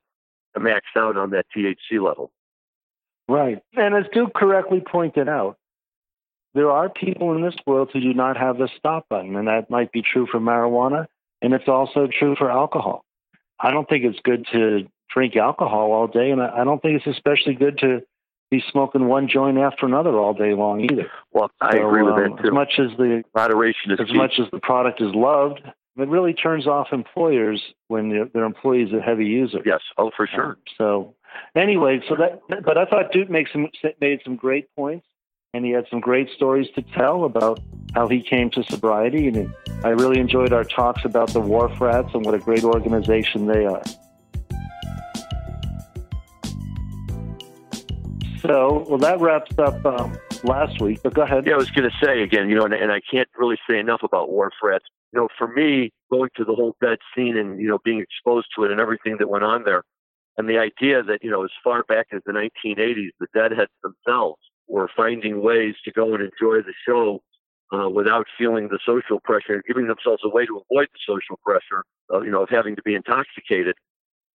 to 0.53 0.59
max 0.59 0.85
out 0.95 1.17
on 1.17 1.31
that 1.31 1.45
THC 1.55 2.03
level. 2.03 2.31
Right. 3.27 3.59
And 3.75 3.95
as 3.95 4.03
Duke 4.13 4.33
correctly 4.33 4.81
pointed 4.85 5.29
out, 5.29 5.57
there 6.53 6.69
are 6.69 6.89
people 6.89 7.33
in 7.35 7.41
this 7.41 7.55
world 7.65 7.89
who 7.91 8.01
do 8.01 8.13
not 8.13 8.37
have 8.37 8.57
the 8.57 8.69
stop 8.77 9.07
button, 9.09 9.35
and 9.35 9.47
that 9.47 9.69
might 9.69 9.91
be 9.91 10.03
true 10.03 10.27
for 10.29 10.39
marijuana, 10.39 11.07
and 11.41 11.53
it's 11.53 11.67
also 11.67 12.07
true 12.07 12.35
for 12.37 12.51
alcohol. 12.51 13.05
I 13.59 13.71
don't 13.71 13.87
think 13.87 14.03
it's 14.03 14.19
good 14.23 14.45
to 14.51 14.87
drink 15.13 15.35
alcohol 15.35 15.91
all 15.91 16.07
day, 16.07 16.31
and 16.31 16.41
I 16.41 16.63
don't 16.63 16.81
think 16.81 16.97
it's 16.97 17.15
especially 17.15 17.53
good 17.53 17.77
to 17.79 18.01
be 18.53 18.63
smoking 18.71 19.07
one 19.07 19.27
joint 19.27 19.57
after 19.57 19.85
another 19.85 20.17
all 20.17 20.33
day 20.33 20.53
long 20.53 20.81
either. 20.81 21.09
Well, 21.31 21.49
I 21.59 21.77
so, 21.77 21.87
agree 21.87 22.03
with 22.03 22.13
um, 22.13 22.21
that 22.21 22.41
too. 22.41 22.47
As 22.47 22.53
much 22.53 22.73
as 22.79 22.97
the 22.97 23.23
moderation 23.35 23.91
is 23.91 23.99
as 23.99 24.07
key. 24.07 24.17
much 24.17 24.33
as 24.39 24.45
the 24.51 24.59
product 24.59 25.01
is 25.01 25.13
loved, 25.15 25.61
it 25.97 26.07
really 26.07 26.33
turns 26.33 26.67
off 26.67 26.87
employers 26.91 27.61
when 27.87 28.09
their, 28.09 28.25
their 28.25 28.43
employees 28.43 28.93
are 28.93 29.01
heavy 29.01 29.25
users. 29.25 29.63
Yes, 29.65 29.81
oh 29.97 30.11
for 30.15 30.27
sure. 30.27 30.51
Um, 30.51 30.57
so 30.77 31.15
anyway, 31.55 32.01
so 32.07 32.15
that 32.15 32.41
but 32.63 32.77
I 32.77 32.85
thought 32.85 33.11
Duke 33.11 33.29
makes 33.29 33.51
some 33.51 33.69
made 33.99 34.21
some 34.23 34.35
great 34.35 34.67
points, 34.75 35.07
and 35.53 35.65
he 35.65 35.71
had 35.71 35.85
some 35.89 35.99
great 35.99 36.29
stories 36.35 36.67
to 36.75 36.81
tell 36.81 37.25
about 37.25 37.59
how 37.95 38.07
he 38.07 38.21
came 38.21 38.49
to 38.51 38.63
sobriety, 38.63 39.27
and 39.27 39.53
I 39.83 39.89
really 39.89 40.19
enjoyed 40.19 40.53
our 40.53 40.63
talks 40.63 41.05
about 41.05 41.29
the 41.29 41.39
Wharf 41.39 41.79
Rats 41.79 42.09
and 42.13 42.25
what 42.25 42.33
a 42.33 42.39
great 42.39 42.63
organization 42.63 43.47
they 43.47 43.65
are. 43.65 43.83
So, 48.45 48.85
well, 48.89 48.97
that 48.97 49.21
wraps 49.21 49.57
up 49.57 49.85
um, 49.85 50.17
last 50.43 50.81
week. 50.81 50.99
But 51.01 51.13
go 51.13 51.21
ahead. 51.21 51.45
Yeah, 51.45 51.53
I 51.53 51.57
was 51.57 51.71
going 51.71 51.89
to 51.89 52.05
say 52.05 52.23
again, 52.23 52.49
you 52.49 52.55
know, 52.55 52.65
and, 52.65 52.73
and, 52.73 52.91
I 52.91 52.99
can't 53.09 53.29
really 53.37 53.57
say 53.69 53.79
enough 53.79 54.01
about 54.03 54.31
Wharf 54.31 54.53
Rats. 54.61 54.83
You 55.13 55.21
know, 55.21 55.29
for 55.37 55.47
me, 55.47 55.91
going 56.11 56.29
to 56.35 56.43
the 56.43 56.53
whole 56.53 56.75
dead 56.81 56.97
scene 57.15 57.37
and 57.37 57.57
you 57.57 57.69
know 57.69 57.79
being 57.85 58.01
exposed 58.01 58.47
to 58.57 58.65
it 58.65 58.71
and 58.71 58.81
everything 58.81 59.15
that 59.19 59.29
went 59.29 59.45
on 59.45 59.63
there, 59.63 59.83
and 60.37 60.49
the 60.49 60.57
idea 60.57 61.03
that 61.03 61.19
you 61.23 61.31
know 61.31 61.45
as 61.45 61.51
far 61.63 61.83
back 61.83 62.07
as 62.11 62.21
the 62.25 62.33
1980s, 62.33 63.11
the 63.21 63.27
Deadheads 63.33 63.71
themselves 63.81 64.41
were 64.67 64.89
finding 64.93 65.41
ways 65.41 65.75
to 65.85 65.91
go 65.93 66.13
and 66.13 66.21
enjoy 66.21 66.57
the 66.57 66.73
show 66.85 67.21
uh, 67.73 67.89
without 67.89 68.25
feeling 68.37 68.67
the 68.67 68.79
social 68.85 69.21
pressure 69.23 69.53
and 69.53 69.63
giving 69.65 69.87
themselves 69.87 70.21
a 70.25 70.29
way 70.29 70.45
to 70.45 70.61
avoid 70.69 70.87
the 70.91 70.99
social 71.07 71.39
pressure, 71.45 71.83
of, 72.09 72.25
you 72.25 72.31
know, 72.31 72.43
of 72.43 72.49
having 72.49 72.75
to 72.75 72.81
be 72.83 72.93
intoxicated. 72.93 73.75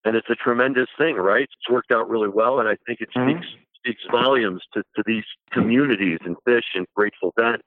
And 0.05 0.17
it's 0.17 0.29
a 0.31 0.35
tremendous 0.35 0.89
thing, 0.97 1.17
right? 1.17 1.43
It's 1.43 1.71
worked 1.71 1.93
out 1.93 2.09
really 2.09 2.29
well, 2.29 2.61
and 2.61 2.69
I 2.69 2.77
think 2.87 3.01
it 3.01 3.09
mm-hmm. 3.15 3.29
Speaks 3.89 4.03
volumes 4.11 4.63
to, 4.75 4.83
to 4.97 5.03
these 5.07 5.25
communities 5.53 6.19
and 6.25 6.37
Phish 6.47 6.63
and 6.75 6.87
Grateful 6.95 7.33
Dead 7.37 7.61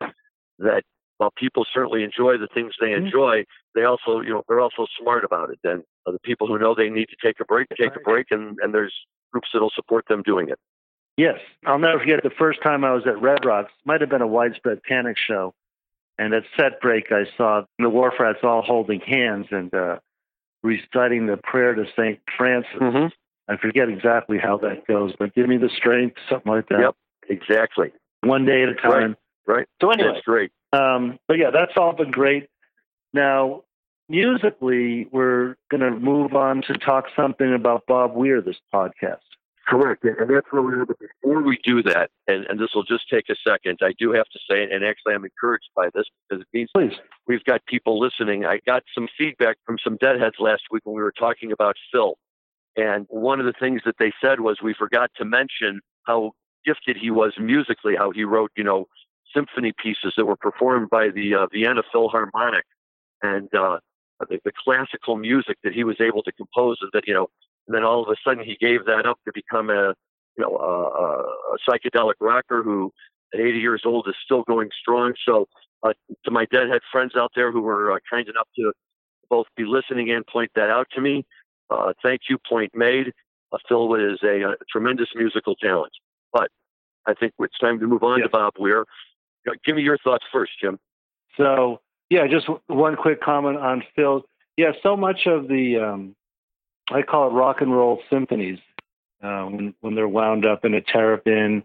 that 0.60 0.84
while 1.18 1.32
people 1.36 1.66
certainly 1.74 2.04
enjoy 2.04 2.38
the 2.38 2.48
things 2.54 2.74
they 2.80 2.88
mm-hmm. 2.88 3.06
enjoy, 3.06 3.44
they 3.76 3.84
also, 3.84 4.22
you 4.22 4.30
know, 4.30 4.44
they're 4.48 4.60
also 4.60 4.86
smart 5.00 5.24
about 5.24 5.50
it. 5.52 5.60
And 5.64 5.84
the 6.06 6.20
people 6.24 6.48
who 6.48 6.58
know 6.58 6.76
they 6.76 6.90
need 6.90 7.08
to 7.10 7.16
take 7.24 7.40
a 7.40 7.46
break, 7.46 7.68
take 7.80 7.96
a 7.96 8.00
break, 8.00 8.28
and, 8.32 8.58
and 8.62 8.74
there's 8.74 8.94
groups 9.32 9.50
that'll 9.54 9.72
support 9.76 10.06
them 10.08 10.24
doing 10.24 10.50
it. 10.50 10.60
Yes. 11.18 11.40
I'll 11.66 11.80
never 11.80 12.00
forget 12.00 12.24
the 12.24 12.32
first 12.32 12.62
time 12.64 12.84
I 12.84 12.94
was 12.94 13.04
at 13.06 13.22
Red 13.22 13.46
Rocks, 13.46 13.72
might 13.86 14.02
have 14.02 14.10
been 14.10 14.22
a 14.22 14.28
widespread 14.28 14.82
panic 14.84 15.18
show. 15.18 15.54
And 16.18 16.34
at 16.34 16.44
set 16.58 16.82
break, 16.82 17.12
I 17.12 17.24
saw 17.36 17.64
the 17.80 17.90
Wharf 17.90 18.16
Rats 18.20 18.40
all 18.44 18.62
holding 18.62 19.00
hands 19.00 19.48
and 19.50 19.74
uh, 19.74 19.98
reciting 20.62 21.26
the 21.26 21.38
prayer 21.38 21.74
to 21.74 21.86
St. 21.96 22.20
Francis. 22.38 22.72
Mm-hmm. 22.80 23.08
I 23.52 23.58
forget 23.58 23.90
exactly 23.90 24.38
how 24.38 24.58
that 24.60 24.88
goes, 24.88 25.14
but 25.20 25.36
give 25.36 25.50
me 25.50 25.58
the 25.58 25.70
strength, 25.76 26.16
something 26.30 26.52
like 26.52 26.70
that. 26.70 26.80
Yep, 26.80 26.96
exactly. 27.28 27.92
One 28.22 28.46
day 28.46 28.64
at 28.64 28.70
a 28.70 28.76
time. 28.76 29.18
Right. 29.46 29.58
right. 29.58 29.68
So 29.82 29.90
anyway, 29.90 30.12
that's 30.14 30.26
great. 30.26 30.52
Um, 30.72 31.20
but 31.28 31.38
yeah, 31.38 31.50
that's 31.52 31.74
all 31.76 31.92
been 31.94 32.12
great. 32.12 32.48
Now, 33.14 33.64
musically, 34.08 35.08
we're 35.12 35.56
going 35.70 35.82
to 35.82 35.92
move 35.92 36.34
on 36.34 36.62
to 36.68 36.78
talk 36.78 37.08
something 37.14 37.54
about 37.54 37.84
Bob 37.88 38.16
Weir 38.16 38.42
this 38.42 38.56
podcast. 38.74 39.18
Correct, 39.68 40.04
and 40.04 40.30
that's 40.30 40.48
really. 40.52 40.86
But 40.86 40.98
before 41.00 41.44
we 41.44 41.60
do 41.64 41.84
that, 41.84 42.10
and, 42.28 42.46
and 42.46 42.60
this 42.60 42.70
will 42.74 42.84
just 42.84 43.08
take 43.10 43.26
a 43.30 43.36
second, 43.48 43.80
I 43.82 43.94
do 43.98 44.12
have 44.14 44.26
to 44.26 44.40
say, 44.50 44.64
and 44.64 44.84
actually, 44.84 45.14
I'm 45.14 45.24
encouraged 45.24 45.70
by 45.76 45.90
this 45.94 46.06
because 46.30 46.42
it 46.42 46.48
means 46.54 46.70
Please. 46.74 46.94
we've 47.28 47.44
got 47.44 47.66
people 47.66 48.00
listening. 48.00 48.46
I 48.46 48.60
got 48.66 48.84
some 48.96 49.08
feedback 49.18 49.58
from 49.66 49.78
some 49.84 49.98
deadheads 49.98 50.36
last 50.40 50.64
week 50.72 50.82
when 50.86 50.96
we 50.96 51.02
were 51.02 51.14
talking 51.18 51.52
about 51.52 51.76
Phil, 51.92 52.16
and 52.76 53.06
one 53.10 53.40
of 53.40 53.46
the 53.46 53.54
things 53.60 53.82
that 53.86 53.96
they 54.00 54.12
said 54.24 54.40
was 54.40 54.60
we 54.64 54.74
forgot 54.74 55.12
to 55.18 55.26
mention 55.26 55.82
how 56.04 56.32
gifted 56.66 56.98
he 56.98 57.12
was 57.12 57.34
musically, 57.40 57.96
how 57.96 58.12
he 58.12 58.24
wrote, 58.24 58.52
you 58.56 58.64
know, 58.64 58.86
symphony 59.36 59.74
pieces 59.82 60.14
that 60.18 60.26
were 60.26 60.36
performed 60.36 60.90
by 60.90 61.10
the 61.10 61.36
uh, 61.36 61.48
Vienna 61.52 61.82
Philharmonic, 61.92 62.66
and 63.22 63.54
uh, 63.54 63.78
the, 64.30 64.40
the, 64.44 64.52
classical 64.64 65.16
music 65.16 65.58
that 65.64 65.74
he 65.74 65.84
was 65.84 65.96
able 66.00 66.24
to 66.24 66.32
compose, 66.34 66.78
and 66.82 66.90
that 66.94 67.08
you 67.08 67.14
know, 67.14 67.28
and 67.68 67.76
then 67.76 67.84
all 67.84 68.04
of 68.04 68.10
a 68.10 68.16
sudden 68.26 68.44
he 68.44 68.58
gave 68.60 68.86
that 68.86 69.06
up 69.06 69.20
to 69.26 69.32
become 69.34 69.70
a, 69.70 69.94
you 70.38 70.44
know, 70.44 70.58
a, 70.58 71.54
a 71.54 71.58
psychedelic 71.68 72.16
rocker 72.20 72.64
who, 72.64 72.92
at 73.34 73.40
80 73.40 73.60
years 73.60 73.82
old, 73.86 74.08
is 74.08 74.16
still 74.24 74.44
going 74.44 74.70
strong. 74.80 75.14
So, 75.26 75.48
uh, 75.84 75.94
to 76.26 76.32
my 76.32 76.46
deadhead 76.52 76.82
friends 76.92 77.14
out 77.16 77.32
there 77.36 77.52
who 77.52 77.62
were 77.62 77.94
uh, 77.94 78.00
kind 78.10 78.28
enough 78.28 78.48
to 78.58 78.72
both 79.30 79.48
be 79.56 79.64
listening 79.66 80.12
and 80.12 80.26
point 80.28 80.52
that 80.56 80.70
out 80.70 80.88
to 80.94 81.02
me, 81.02 81.26
uh, 81.72 81.94
thank 82.04 82.22
you, 82.30 82.38
point 82.38 82.76
made. 82.76 83.14
Uh, 83.52 83.58
Phil 83.68 83.96
is 83.96 84.20
a, 84.24 84.52
a, 84.52 84.56
tremendous 84.70 85.10
musical 85.16 85.56
talent. 85.56 85.92
But 86.32 86.50
I 87.06 87.14
think 87.14 87.34
it's 87.40 87.58
time 87.60 87.80
to 87.80 87.88
move 87.88 88.04
on 88.04 88.20
yes. 88.20 88.28
to 88.28 88.30
Bob 88.30 88.54
Weir. 88.60 88.86
Give 89.66 89.76
me 89.76 89.82
your 89.82 89.98
thoughts 89.98 90.26
first, 90.32 90.52
Jim. 90.62 90.80
So, 91.38 91.82
yeah, 92.10 92.28
just 92.28 92.48
one 92.68 92.96
quick 92.96 93.22
comment 93.22 93.58
on 93.58 93.84
Phil. 93.96 94.24
Yeah, 94.58 94.74
so 94.84 94.96
much 94.96 95.26
of 95.26 95.48
the, 95.48 95.78
um, 95.78 96.16
I 96.92 97.02
call 97.02 97.30
it 97.30 97.34
rock 97.34 97.62
and 97.62 97.76
roll 97.76 98.02
symphonies, 98.10 98.60
uh, 99.24 99.46
when, 99.46 99.74
when 99.82 99.96
they're 99.96 100.08
wound 100.08 100.46
up 100.46 100.66
in 100.66 100.74
a 100.74 100.82
terrapin, 100.82 101.64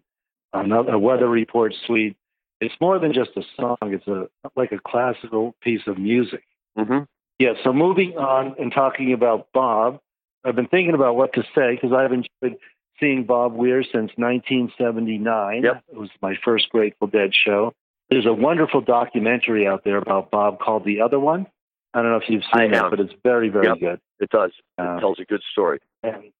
another, 0.53 0.93
a 0.93 0.99
weather 0.99 1.29
report 1.29 1.75
suite. 1.87 2.17
It's 2.61 2.75
more 2.81 2.99
than 2.99 3.13
just 3.13 3.31
a 3.37 3.43
song. 3.57 3.77
It's 3.83 4.07
a 4.07 4.29
like 4.55 4.73
a 4.73 4.79
classical 4.79 5.55
piece 5.61 5.83
of 5.87 5.99
music. 5.99 6.43
Mm-hmm. 6.79 7.05
Yeah, 7.39 7.53
so 7.65 7.73
moving 7.73 8.17
on 8.17 8.55
and 8.59 8.73
talking 8.73 9.13
about 9.13 9.49
Bob, 9.53 10.01
I've 10.45 10.57
been 10.57 10.69
thinking 10.69 10.95
about 10.95 11.17
what 11.17 11.35
to 11.35 11.43
say 11.55 11.75
because 11.75 11.93
I've 11.93 12.13
enjoyed 12.13 12.59
seeing 12.99 13.25
Bob 13.25 13.55
Weir 13.55 13.83
since 13.83 14.11
1979. 14.17 15.63
Yep. 15.63 15.85
It 15.89 15.97
was 15.97 16.09
my 16.23 16.35
first 16.45 16.71
Grateful 16.71 17.09
Dead 17.09 17.35
show. 17.35 17.75
There's 18.09 18.27
a 18.27 18.33
wonderful 18.33 18.81
documentary 18.81 19.67
out 19.67 19.83
there 19.85 19.99
about 19.99 20.31
Bob 20.31 20.61
called 20.61 20.85
The 20.85 21.01
Other 21.01 21.19
One. 21.19 21.47
I 21.93 22.03
don't 22.03 22.11
know 22.11 22.19
if 22.19 22.29
you've 22.29 22.45
seen 22.55 22.73
it, 22.73 22.85
but 22.91 23.01
it's 23.01 23.13
very, 23.23 23.49
very 23.49 23.67
yep, 23.67 23.81
good. 23.81 24.01
It 24.21 24.31
does. 24.31 24.53
It 24.79 24.83
um, 24.83 25.01
tells 25.01 25.19
a 25.19 25.25
good 25.25 25.43
story. 25.51 25.81
And, 26.03 26.31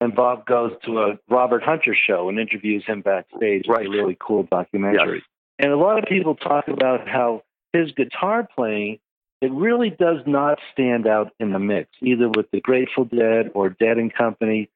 and 0.00 0.14
Bob 0.14 0.46
goes 0.46 0.72
to 0.86 1.00
a 1.00 1.18
Robert 1.28 1.62
Hunter 1.62 1.94
show 1.94 2.28
and 2.28 2.38
interviews 2.38 2.84
him 2.86 3.02
backstage. 3.02 3.64
Right. 3.68 3.86
It's 3.86 3.94
a 3.94 3.96
really 3.96 4.16
cool 4.18 4.44
documentary. 4.50 5.16
Yes. 5.16 5.24
And 5.58 5.72
a 5.72 5.76
lot 5.76 5.98
of 5.98 6.04
people 6.04 6.36
talk 6.36 6.68
about 6.68 7.08
how 7.08 7.42
his 7.72 7.90
guitar 7.92 8.48
playing 8.56 9.00
it 9.40 9.52
really 9.52 9.90
does 9.90 10.18
not 10.26 10.58
stand 10.72 11.06
out 11.06 11.32
in 11.38 11.52
the 11.52 11.58
mix, 11.58 11.90
either 12.00 12.28
with 12.28 12.50
the 12.50 12.60
Grateful 12.60 13.04
Dead 13.04 13.50
or 13.54 13.70
Dead 13.70 13.98
and 13.98 14.12
Company. 14.12 14.68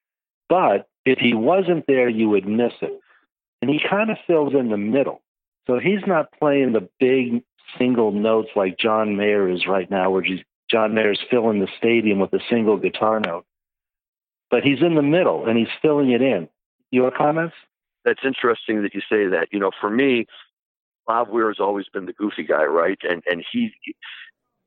But 0.49 0.89
if 1.05 1.19
he 1.19 1.35
wasn't 1.35 1.87
there, 1.87 2.09
you 2.09 2.29
would 2.29 2.47
miss 2.47 2.73
it. 2.81 3.01
And 3.61 3.71
he 3.71 3.81
kind 3.89 4.11
of 4.11 4.19
fills 4.27 4.55
in 4.55 4.71
the 4.71 4.77
middle. 4.77 5.21
So 5.67 5.79
he's 5.79 6.07
not 6.07 6.33
playing 6.39 6.73
the 6.73 6.89
big 7.01 7.43
single 7.79 8.13
notes 8.13 8.51
like 8.55 8.79
John 8.79 9.17
Mayer 9.17 9.49
is 9.49 9.67
right 9.67 9.91
now, 9.91 10.11
where 10.11 10.25
John 10.71 10.95
Mayer's 10.95 11.21
filling 11.31 11.61
the 11.61 11.69
stadium 11.79 12.19
with 12.19 12.33
a 12.33 12.41
single 12.51 12.77
guitar 12.77 13.21
note. 13.21 13.47
But 14.51 14.65
he's 14.65 14.83
in 14.83 14.95
the 14.95 15.03
middle 15.03 15.47
and 15.47 15.57
he's 15.59 15.69
filling 15.81 16.11
it 16.11 16.23
in. 16.23 16.49
Your 16.91 17.11
comments? 17.11 17.55
That's 18.05 18.21
interesting 18.25 18.83
that 18.83 18.95
you 18.95 19.01
say 19.01 19.29
that. 19.29 19.49
You 19.53 19.61
know, 19.61 19.71
for 19.81 19.89
me, 19.89 20.27
Bob 21.07 21.31
Weir 21.31 21.49
has 21.49 21.61
always 21.61 21.87
been 21.89 22.07
the 22.07 22.13
goofy 22.13 22.43
guy, 22.43 22.65
right? 22.65 22.99
And 23.09 23.23
and 23.31 23.45
he 23.51 23.73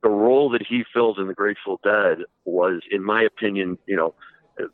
the 0.05 0.11
role 0.11 0.51
that 0.51 0.63
he 0.63 0.85
filled 0.93 1.17
in 1.17 1.25
the 1.25 1.33
Grateful 1.33 1.79
Dead 1.83 2.19
was, 2.45 2.83
in 2.91 3.03
my 3.03 3.23
opinion, 3.23 3.79
you 3.87 3.95
know, 3.95 4.13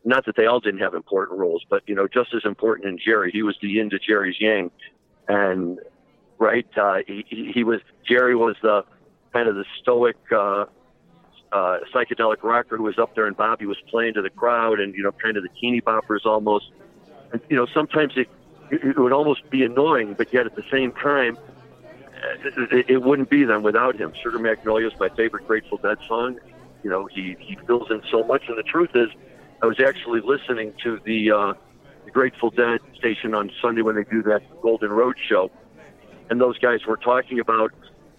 not 0.04 0.26
that 0.26 0.36
they 0.36 0.46
all 0.46 0.60
didn't 0.60 0.82
have 0.82 0.94
important 0.94 1.40
roles, 1.40 1.66
but 1.70 1.84
you 1.88 1.96
know, 1.96 2.06
just 2.06 2.34
as 2.36 2.42
important 2.44 2.90
in 2.90 2.98
Jerry. 2.98 3.32
He 3.32 3.42
was 3.42 3.56
the 3.62 3.70
yin 3.70 3.90
to 3.92 3.98
Jerry's 3.98 4.36
yang, 4.42 4.72
and 5.30 5.80
right, 6.38 6.68
uh, 6.76 6.98
he, 7.08 7.24
he 7.30 7.64
was 7.64 7.80
Jerry 8.06 8.36
was 8.36 8.58
the 8.62 8.84
kind 9.32 9.48
of 9.48 9.56
the 9.56 9.64
stoic 9.82 10.18
uh, 10.34 10.66
uh, 11.54 11.78
psychedelic 11.96 12.44
rocker 12.44 12.76
who 12.76 12.84
was 12.84 13.00
up 13.00 13.16
there, 13.16 13.26
and 13.26 13.38
Bobby 13.38 13.66
was 13.66 13.78
playing 13.90 14.16
to 14.16 14.22
the 14.22 14.30
crowd, 14.30 14.82
and 14.82 14.94
you 14.94 15.02
know, 15.02 15.14
kind 15.14 15.38
of 15.38 15.44
the 15.44 15.50
teeny 15.62 15.80
boppers 15.80 16.26
almost. 16.26 16.72
And 17.32 17.40
you 17.48 17.56
know, 17.56 17.68
sometimes 17.74 18.18
it 18.18 18.28
it 18.70 18.98
would 18.98 19.14
almost 19.14 19.50
be 19.50 19.64
annoying, 19.64 20.14
but 20.14 20.34
yet 20.34 20.46
at 20.46 20.58
the 20.58 20.66
same 20.70 20.92
time, 20.92 21.38
it, 22.44 22.90
it 22.90 23.01
wouldn't 23.01 23.30
be 23.30 23.44
them 23.44 23.63
without 23.63 23.96
him. 23.96 24.13
Sugar 24.22 24.40
Magnolia 24.40 24.88
is 24.88 24.94
my 25.00 25.10
favorite 25.10 25.48
Grateful 25.48 25.78
Dead 25.78 25.98
song. 26.08 26.40
You 26.84 26.90
know, 26.90 27.06
he, 27.06 27.36
he 27.40 27.58
fills 27.68 27.90
in 27.92 28.01
so 28.10 28.24
much. 28.24 28.44
And 28.48 28.58
the 28.58 28.63
truth 28.63 28.92
is, 28.96 29.10
I 29.62 29.68
was 29.68 29.80
actually 29.80 30.22
listening 30.22 30.74
to 30.84 31.00
the, 31.06 31.32
uh, 31.32 31.54
the 32.06 32.12
Grateful 32.12 32.50
Dead 32.50 32.80
station 32.96 33.34
on 33.34 33.51
Sunday 33.62 33.82
when 33.82 33.96
they 33.96 34.04
do 34.04 34.24
that 34.24 34.42
Golden 34.62 34.92
Road 34.92 35.16
show. 35.28 35.51
And 36.30 36.40
those 36.40 36.58
guys 36.58 36.86
were 36.86 36.98
talking 36.98 37.40
about 37.40 37.72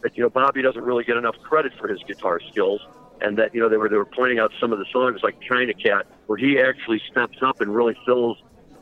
that, 0.02 0.16
you 0.16 0.22
know, 0.22 0.30
Bobby 0.30 0.62
doesn't 0.62 0.82
really 0.82 1.04
get 1.04 1.16
enough 1.16 1.36
credit 1.42 1.72
for 1.78 1.88
his 1.88 2.02
guitar 2.06 2.40
skills. 2.50 2.80
And 3.20 3.38
that, 3.38 3.54
you 3.54 3.60
know, 3.60 3.68
they 3.68 3.76
were, 3.76 3.88
they 3.88 3.96
were 3.96 4.04
pointing 4.04 4.38
out 4.38 4.52
some 4.60 4.72
of 4.72 4.78
the 4.78 4.86
songs 4.92 5.20
like 5.22 5.40
China 5.40 5.72
Cat, 5.74 6.06
where 6.26 6.36
he 6.36 6.60
actually 6.60 7.00
steps 7.10 7.38
up 7.40 7.60
and 7.60 7.74
really 7.74 7.96
fills 8.04 8.38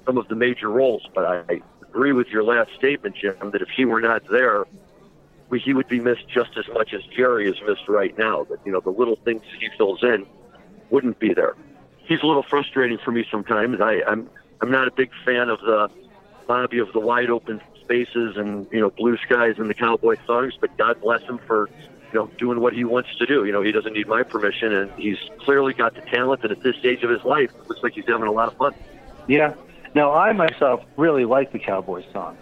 some 0.07 0.17
of 0.17 0.29
the 0.29 0.35
major 0.35 0.71
roles. 0.71 1.07
But 1.15 1.25
I, 1.27 1.61
agree 1.91 2.13
with 2.13 2.29
your 2.29 2.45
last 2.45 2.71
statement, 2.77 3.17
Jim, 3.17 3.35
that 3.51 3.63
if 3.63 3.69
he 3.69 3.85
were 3.85 4.01
not 4.01 4.23
there, 4.31 4.65
he 5.59 5.75
would 5.75 5.89
be 5.89 6.01
missed 6.01 6.29
just 6.29 6.57
as 6.57 6.67
much 6.73 6.95
as 6.95 7.03
Jerry 7.17 7.49
is 7.49 7.57
missed 7.67 7.89
right 7.89 8.17
now. 8.17 8.45
That 8.45 8.59
you 8.65 8.73
know 8.73 8.81
the 8.81 8.91
little 8.91 9.17
things 9.17 9.43
he 9.59 9.69
fills 9.77 10.03
in 10.03 10.27
wouldn't 10.91 11.19
be 11.19 11.35
there. 11.35 11.57
He's 11.99 12.23
a 12.23 12.27
little 12.27 12.43
frustrating 12.43 12.99
for 12.99 13.13
me 13.13 13.25
sometimes. 13.31 13.81
I, 13.81 14.03
I'm 14.07 14.29
I'm 14.61 14.71
not 14.71 14.89
a 14.89 14.91
big 14.91 15.11
fan 15.25 15.49
of 15.49 15.61
the 15.61 15.91
Bobby 16.47 16.79
of 16.79 16.93
the 16.93 17.01
wide 17.01 17.31
open 17.31 17.61
spaces 17.83 18.37
and 18.37 18.67
you 18.71 18.81
know 18.81 18.91
blue 18.91 19.17
skies 19.19 19.57
and 19.59 19.69
the 19.69 19.75
cowboy 19.75 20.17
songs, 20.27 20.55
but 20.61 20.77
God 20.77 21.01
bless 21.01 21.23
him 21.23 21.39
for 21.47 21.69
you 22.13 22.19
know 22.19 22.27
doing 22.39 22.61
what 22.61 22.73
he 22.73 22.85
wants 22.85 23.15
to 23.17 23.27
do. 23.27 23.45
You 23.45 23.53
know 23.53 23.63
he 23.63 23.73
doesn't 23.73 23.93
need 23.93 24.09
my 24.09 24.23
permission, 24.23 24.73
and 24.73 24.91
he's 24.93 25.19
clearly 25.41 25.75
got 25.75 25.95
the 25.95 26.03
talent. 26.03 26.43
And 26.43 26.53
at 26.53 26.63
this 26.63 26.77
stage 26.77 27.03
of 27.03 27.11
his 27.11 27.25
life, 27.25 27.51
it 27.51 27.69
looks 27.69 27.83
like 27.83 27.95
he's 27.95 28.07
having 28.07 28.27
a 28.27 28.33
lot 28.33 28.49
of 28.49 28.57
fun. 28.57 28.75
Yeah. 29.27 29.55
Now 29.95 30.13
I 30.13 30.33
myself 30.33 30.85
really 30.97 31.25
like 31.25 31.53
the 31.53 31.59
cowboy 31.59 32.05
song, 32.13 32.39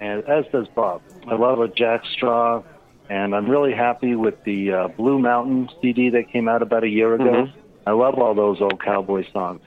and 0.00 0.24
as 0.24 0.44
does 0.52 0.68
Bob. 0.68 1.02
I 1.26 1.34
love 1.34 1.60
a 1.60 1.68
Jack 1.68 2.04
Straw, 2.06 2.62
and 3.08 3.34
I'm 3.34 3.48
really 3.48 3.72
happy 3.72 4.14
with 4.14 4.42
the 4.44 4.72
uh, 4.72 4.88
Blue 4.88 5.18
Mountain 5.18 5.70
CD 5.80 6.10
that 6.10 6.30
came 6.30 6.48
out 6.48 6.62
about 6.62 6.84
a 6.84 6.88
year 6.88 7.14
ago. 7.14 7.24
Mm-hmm. 7.24 7.60
I 7.86 7.92
love 7.92 8.18
all 8.18 8.34
those 8.34 8.60
old 8.60 8.82
cowboy 8.82 9.30
songs, 9.32 9.60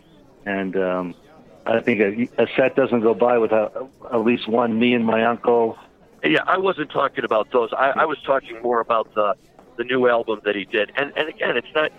and 0.46 0.76
um, 0.78 1.16
I 1.66 1.80
think 1.80 2.00
a, 2.00 2.44
a 2.44 2.48
set 2.56 2.76
doesn't 2.76 3.02
go 3.02 3.14
by 3.14 3.38
without 3.38 3.90
at 4.12 4.24
least 4.24 4.48
one. 4.48 4.80
Me 4.80 4.94
and 4.94 5.06
my 5.06 5.26
uncle. 5.26 5.78
Yeah, 6.24 6.44
I 6.46 6.58
wasn't 6.58 6.92
talking 6.92 7.24
about 7.24 7.52
those. 7.52 7.72
I, 7.74 7.94
I 7.96 8.06
was 8.06 8.20
talking 8.24 8.62
more 8.62 8.80
about 8.80 9.14
the 9.16 9.36
the 9.78 9.84
new 9.84 10.08
album 10.08 10.42
that 10.46 10.56
he 10.56 10.66
did. 10.66 10.92
And 10.96 11.12
and 11.16 11.28
again, 11.28 11.58
it's 11.58 11.74
not 11.74 11.92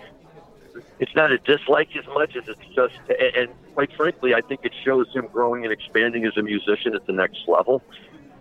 it's 0.99 1.15
not 1.15 1.33
a 1.33 1.39
dislike 1.39 1.95
as 1.97 2.07
much 2.09 2.37
as 2.37 2.49
it's 2.49 2.75
just. 2.75 2.95
And 3.37 3.49
quite 3.75 3.93
frankly, 3.97 4.35
I 4.35 4.41
think 4.41 4.65
it 4.65 4.73
shows 4.85 5.13
him 5.13 5.27
growing 5.33 5.65
and 5.65 5.73
expanding 5.73 6.25
as 6.25 6.37
a 6.37 6.43
musician 6.43 6.95
at 6.95 7.07
the 7.07 7.13
next 7.13 7.49
level. 7.49 7.83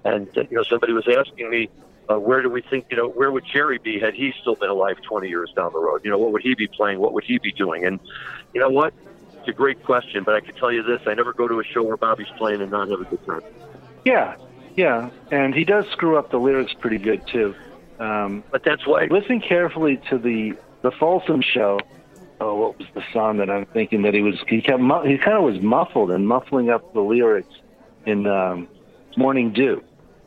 And 0.04 0.28
uh, 0.38 0.44
you 0.50 0.58
know, 0.58 0.64
somebody 0.64 0.94
was 0.94 1.08
asking 1.08 1.50
me, 1.50 1.70
uh, 2.10 2.20
where 2.20 2.42
do 2.42 2.50
we 2.50 2.62
think, 2.62 2.88
you 2.90 2.98
know, 2.98 3.08
where 3.08 3.32
would 3.32 3.46
Jerry 3.46 3.78
be 3.78 4.00
had 4.00 4.14
he 4.14 4.34
still 4.42 4.56
been 4.56 4.70
alive 4.70 4.98
20 5.02 5.30
years 5.30 5.52
down 5.56 5.72
the 5.74 5.80
road? 5.80 6.02
You 6.04 6.12
know, 6.12 6.18
what 6.18 6.32
would 6.34 6.42
he 6.42 6.56
be 6.56 6.68
playing? 6.68 7.00
What 7.00 7.14
would 7.14 7.24
he 7.24 7.38
be 7.38 7.52
doing? 7.52 7.86
And 7.86 8.00
you 8.54 8.60
know 8.60 8.70
what? 8.70 8.94
It's 9.40 9.48
a 9.48 9.54
great 9.54 9.84
question, 9.84 10.24
but 10.24 10.36
I 10.36 10.40
can 10.40 10.54
tell 10.56 10.72
you 10.72 10.84
this: 10.84 11.02
I 11.08 11.16
never 11.16 11.34
go 11.34 11.48
to 11.48 11.60
a 11.60 11.64
show 11.64 11.82
where 11.82 11.98
Bobby's 11.98 12.28
playing 12.38 12.62
and 12.62 12.70
not 12.70 12.90
have 12.90 13.02
a 13.02 13.06
good 13.06 13.26
time. 13.26 13.42
Yeah, 14.06 14.36
yeah, 14.76 15.10
and 15.32 15.56
he 15.56 15.64
does 15.64 15.86
screw 15.92 16.18
up 16.18 16.30
the 16.30 16.38
lyrics 16.38 16.74
pretty 16.74 17.00
good 17.00 17.26
too. 17.26 17.56
Um, 18.00 18.44
but 18.52 18.64
that's 18.64 18.86
why. 18.86 19.06
Listen 19.06 19.42
carefully 19.42 20.00
to 20.10 20.20
the 20.20 20.54
the 20.84 20.92
Folsom 20.92 21.42
show. 21.42 21.80
Oh, 22.40 22.56
what 22.56 22.78
was 22.78 22.88
the 22.94 23.04
song 23.14 23.38
that 23.38 23.50
I'm 23.50 23.66
thinking 23.66 24.04
that 24.04 24.14
he 24.14 24.22
was? 24.22 24.36
He 24.48 24.62
kept 24.62 24.80
he 24.80 25.18
kind 25.18 25.38
of 25.38 25.44
was 25.44 25.60
muffled 25.60 26.12
and 26.12 26.28
muffling 26.28 26.70
up 26.70 26.94
the 26.94 27.02
lyrics 27.02 27.54
in 28.06 28.28
um, 28.28 28.68
Morning 29.18 29.54
Dew 29.54 29.84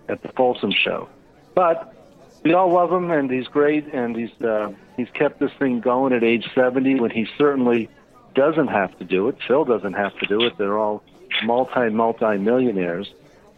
at 0.08 0.23
the 0.23 0.28
Folsom 0.28 0.73
show. 0.73 1.08
But 1.54 1.94
we 2.42 2.52
all 2.52 2.73
love 2.73 2.92
him, 2.92 3.11
and 3.11 3.30
he's 3.30 3.49
great, 3.49 3.92
and 3.92 4.16
he's 4.16 4.40
uh, 4.42 4.73
he's 4.96 5.08
kept 5.11 5.40
this 5.40 5.52
thing 5.58 5.80
going 5.80 6.12
at 6.12 6.23
age 6.23 6.49
70 6.54 7.00
when 7.00 7.11
he 7.11 7.26
certainly 7.38 7.88
doesn't 8.34 8.68
have 8.68 8.96
to 8.99 9.04
do 9.04 9.28
it. 9.28 9.37
Phil 9.46 9.64
doesn't 9.64 9.94
have 9.94 10.16
to 10.18 10.26
do 10.26 10.42
it. 10.42 10.58
They're 10.58 10.78
all 10.78 11.02
multi 11.44 11.88
multi 11.88 12.37
millionaires. 12.38 13.12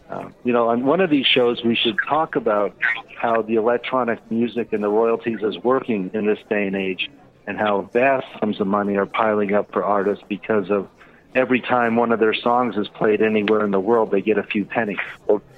Uh, 0.09 0.29
you 0.45 0.53
know, 0.53 0.69
on 0.69 0.85
one 0.85 1.01
of 1.01 1.09
these 1.09 1.25
shows, 1.25 1.63
we 1.63 1.75
should 1.75 1.97
talk 2.07 2.37
about 2.37 2.73
how 3.17 3.41
the 3.41 3.55
electronic 3.55 4.19
music 4.31 4.71
and 4.71 4.81
the 4.81 4.87
royalties 4.87 5.39
is 5.41 5.57
working 5.63 6.09
in 6.13 6.25
this 6.25 6.39
day 6.49 6.67
and 6.67 6.75
age, 6.75 7.09
and 7.45 7.57
how 7.57 7.81
vast 7.93 8.25
sums 8.39 8.61
of 8.61 8.67
money 8.67 8.95
are 8.95 9.05
piling 9.05 9.53
up 9.53 9.71
for 9.73 9.83
artists 9.83 10.23
because 10.29 10.69
of 10.69 10.87
every 11.35 11.61
time 11.61 11.95
one 11.95 12.11
of 12.11 12.19
their 12.19 12.33
songs 12.33 12.75
is 12.77 12.87
played 12.87 13.21
anywhere 13.21 13.63
in 13.63 13.71
the 13.71 13.79
world, 13.79 14.11
they 14.11 14.21
get 14.21 14.37
a 14.37 14.43
few 14.43 14.65
pennies, 14.65 14.97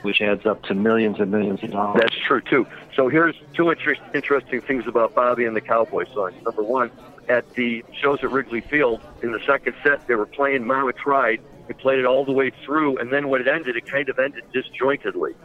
which 0.01 0.21
adds 0.21 0.45
up 0.45 0.63
to 0.63 0.73
millions 0.73 1.19
and 1.19 1.31
millions 1.31 1.63
of 1.63 1.71
dollars. 1.71 2.01
That's 2.01 2.17
true 2.27 2.41
too. 2.41 2.67
So 2.95 3.07
here's 3.07 3.35
two 3.53 3.69
inter- 3.69 3.95
interesting 4.13 4.61
things 4.61 4.85
about 4.87 5.15
Bobby 5.15 5.45
and 5.45 5.55
the 5.55 5.61
Cowboy 5.61 6.05
songs. 6.13 6.35
Number 6.43 6.63
one, 6.63 6.91
at 7.27 7.51
the 7.53 7.83
shows 8.01 8.19
at 8.23 8.31
Wrigley 8.31 8.61
Field 8.61 9.01
in 9.21 9.31
the 9.31 9.39
second 9.45 9.75
set, 9.83 10.07
they 10.07 10.15
were 10.15 10.25
playing 10.25 10.65
Mama 10.65 10.93
Tried. 10.93 11.41
They 11.67 11.73
played 11.75 11.99
it 11.99 12.05
all 12.05 12.25
the 12.25 12.31
way 12.31 12.51
through, 12.65 12.97
and 12.97 13.13
then 13.13 13.29
when 13.29 13.41
it 13.41 13.47
ended, 13.47 13.75
it 13.77 13.85
kind 13.85 14.09
of 14.09 14.17
ended 14.17 14.43
disjointedly. 14.51 15.35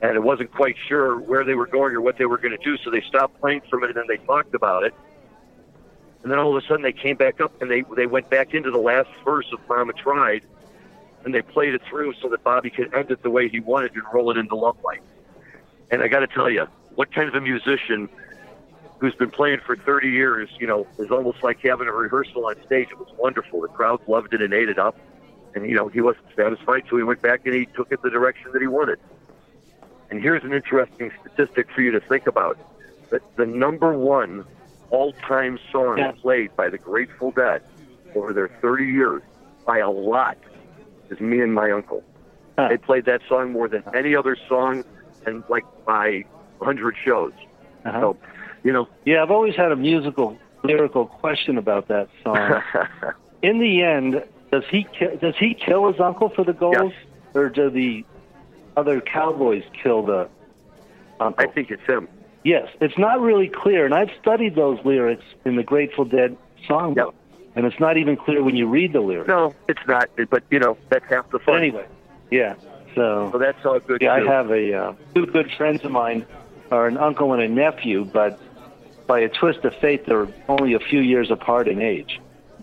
And 0.00 0.16
it 0.16 0.22
wasn't 0.22 0.52
quite 0.52 0.76
sure 0.86 1.18
where 1.18 1.44
they 1.44 1.54
were 1.54 1.66
going 1.66 1.94
or 1.94 2.00
what 2.00 2.16
they 2.18 2.26
were 2.26 2.38
going 2.38 2.56
to 2.56 2.64
do, 2.64 2.76
so 2.84 2.90
they 2.90 3.00
stopped 3.00 3.40
playing 3.40 3.62
for 3.68 3.78
a 3.78 3.80
minute 3.80 3.96
and 3.96 4.08
then 4.08 4.16
they 4.16 4.24
talked 4.24 4.54
about 4.54 4.84
it. 4.84 4.94
And 6.24 6.32
then 6.32 6.38
all 6.38 6.56
of 6.56 6.64
a 6.64 6.66
sudden 6.66 6.82
they 6.82 6.92
came 6.92 7.16
back 7.16 7.42
up 7.42 7.60
and 7.60 7.70
they, 7.70 7.84
they 7.94 8.06
went 8.06 8.30
back 8.30 8.54
into 8.54 8.70
the 8.70 8.78
last 8.78 9.10
verse 9.26 9.46
of 9.52 9.60
Mama 9.68 9.92
Tried, 9.92 10.42
and 11.22 11.34
they 11.34 11.42
played 11.42 11.74
it 11.74 11.82
through 11.88 12.14
so 12.14 12.30
that 12.30 12.42
Bobby 12.42 12.70
could 12.70 12.92
end 12.94 13.10
it 13.10 13.22
the 13.22 13.30
way 13.30 13.48
he 13.48 13.60
wanted 13.60 13.92
and 13.94 14.02
roll 14.12 14.30
it 14.30 14.38
into 14.38 14.56
Love 14.56 14.78
Light. 14.82 15.02
And 15.90 16.02
I 16.02 16.08
got 16.08 16.20
to 16.20 16.26
tell 16.26 16.48
you, 16.48 16.66
what 16.94 17.12
kind 17.12 17.28
of 17.28 17.34
a 17.34 17.42
musician 17.42 18.08
who's 18.98 19.14
been 19.14 19.30
playing 19.30 19.60
for 19.66 19.76
30 19.76 20.08
years, 20.08 20.48
you 20.58 20.66
know, 20.66 20.86
is 20.98 21.10
almost 21.10 21.42
like 21.42 21.60
having 21.60 21.88
a 21.88 21.92
rehearsal 21.92 22.46
on 22.46 22.56
stage. 22.64 22.88
It 22.90 22.98
was 22.98 23.12
wonderful. 23.18 23.60
The 23.60 23.68
crowd 23.68 24.00
loved 24.08 24.32
it 24.32 24.40
and 24.40 24.54
ate 24.54 24.70
it 24.70 24.78
up. 24.78 24.96
And, 25.54 25.68
you 25.68 25.76
know, 25.76 25.88
he 25.88 26.00
wasn't 26.00 26.24
satisfied, 26.34 26.84
so 26.88 26.96
he 26.96 27.02
went 27.02 27.20
back 27.20 27.42
and 27.44 27.54
he 27.54 27.66
took 27.66 27.92
it 27.92 28.00
the 28.00 28.08
direction 28.08 28.50
that 28.52 28.62
he 28.62 28.66
wanted. 28.66 28.98
And 30.10 30.22
here's 30.22 30.42
an 30.42 30.54
interesting 30.54 31.12
statistic 31.20 31.70
for 31.70 31.82
you 31.82 31.90
to 31.90 32.00
think 32.00 32.26
about. 32.26 32.56
That 33.10 33.20
the 33.36 33.44
number 33.44 33.92
one 33.92 34.46
all-time 34.90 35.58
song 35.72 35.98
Yeah. 35.98 36.12
played 36.12 36.54
by 36.56 36.68
the 36.68 36.78
Grateful 36.78 37.30
Dead 37.30 37.62
over 38.14 38.32
their 38.32 38.48
30 38.60 38.86
years 38.86 39.22
by 39.66 39.78
a 39.78 39.90
lot 39.90 40.36
is 41.10 41.20
Me 41.20 41.40
and 41.40 41.54
My 41.54 41.70
Uncle. 41.70 42.02
Huh. 42.58 42.68
They 42.68 42.76
played 42.76 43.04
that 43.06 43.20
song 43.28 43.52
more 43.52 43.68
than 43.68 43.82
any 43.94 44.14
other 44.14 44.36
song 44.48 44.84
and 45.26 45.42
like 45.48 45.64
by 45.84 46.24
100 46.58 46.96
shows. 47.04 47.32
Uh-huh. 47.84 48.00
So, 48.00 48.16
you 48.62 48.72
know, 48.72 48.88
Yeah, 49.04 49.22
I've 49.22 49.30
always 49.30 49.56
had 49.56 49.72
a 49.72 49.76
musical, 49.76 50.38
lyrical 50.62 51.06
question 51.06 51.58
about 51.58 51.88
that 51.88 52.08
song. 52.22 52.62
In 53.42 53.58
the 53.58 53.82
end, 53.82 54.22
does 54.50 54.64
he 54.70 54.84
ki- 54.98 55.16
does 55.20 55.34
he 55.38 55.54
kill 55.54 55.90
his 55.90 56.00
uncle 56.00 56.28
for 56.30 56.44
the 56.44 56.52
gold, 56.52 56.76
Yes. 56.92 56.92
or 57.34 57.48
do 57.50 57.68
the 57.70 58.04
other 58.76 59.00
cowboys 59.00 59.64
kill 59.82 60.02
the 60.02 60.28
uncle? 61.20 61.44
I 61.44 61.52
think 61.52 61.70
it's 61.70 61.82
him. 61.86 62.08
Yes, 62.44 62.68
it's 62.80 62.96
not 62.98 63.20
really 63.20 63.48
clear, 63.48 63.84
and 63.84 63.94
I've 63.94 64.10
studied 64.20 64.54
those 64.54 64.78
lyrics 64.84 65.24
in 65.44 65.56
the 65.56 65.62
Grateful 65.62 66.04
Dead 66.04 66.36
songbook, 66.68 67.14
and 67.56 67.66
it's 67.66 67.78
not 67.80 67.96
even 67.96 68.16
clear 68.16 68.42
when 68.42 68.56
you 68.56 68.68
read 68.68 68.92
the 68.92 69.00
lyrics. 69.00 69.28
No, 69.28 69.54
it's 69.68 69.80
not. 69.86 70.08
But 70.30 70.42
you 70.50 70.58
know, 70.60 70.76
that's 70.88 71.04
half 71.08 71.26
the 71.30 71.38
But 71.38 71.44
fun. 71.44 71.56
anyway, 71.58 71.86
yeah. 72.30 72.54
So 72.94 73.30
So 73.32 73.38
that's 73.38 73.64
all 73.64 73.80
good. 73.80 74.02
Yeah, 74.02 74.12
I 74.14 74.24
have 74.24 74.50
a 74.50 74.72
uh, 74.74 74.92
two 75.14 75.26
good 75.26 75.50
friends 75.56 75.84
of 75.84 75.90
mine 75.90 76.24
are 76.70 76.86
an 76.86 76.96
uncle 76.96 77.32
and 77.32 77.42
a 77.42 77.48
nephew, 77.48 78.04
but 78.04 78.38
by 79.06 79.20
a 79.20 79.28
twist 79.28 79.64
of 79.64 79.74
fate, 79.76 80.06
they're 80.06 80.28
only 80.48 80.74
a 80.74 80.78
few 80.78 81.00
years 81.00 81.30
apart 81.30 81.68
in 81.68 81.82
age. 81.82 82.20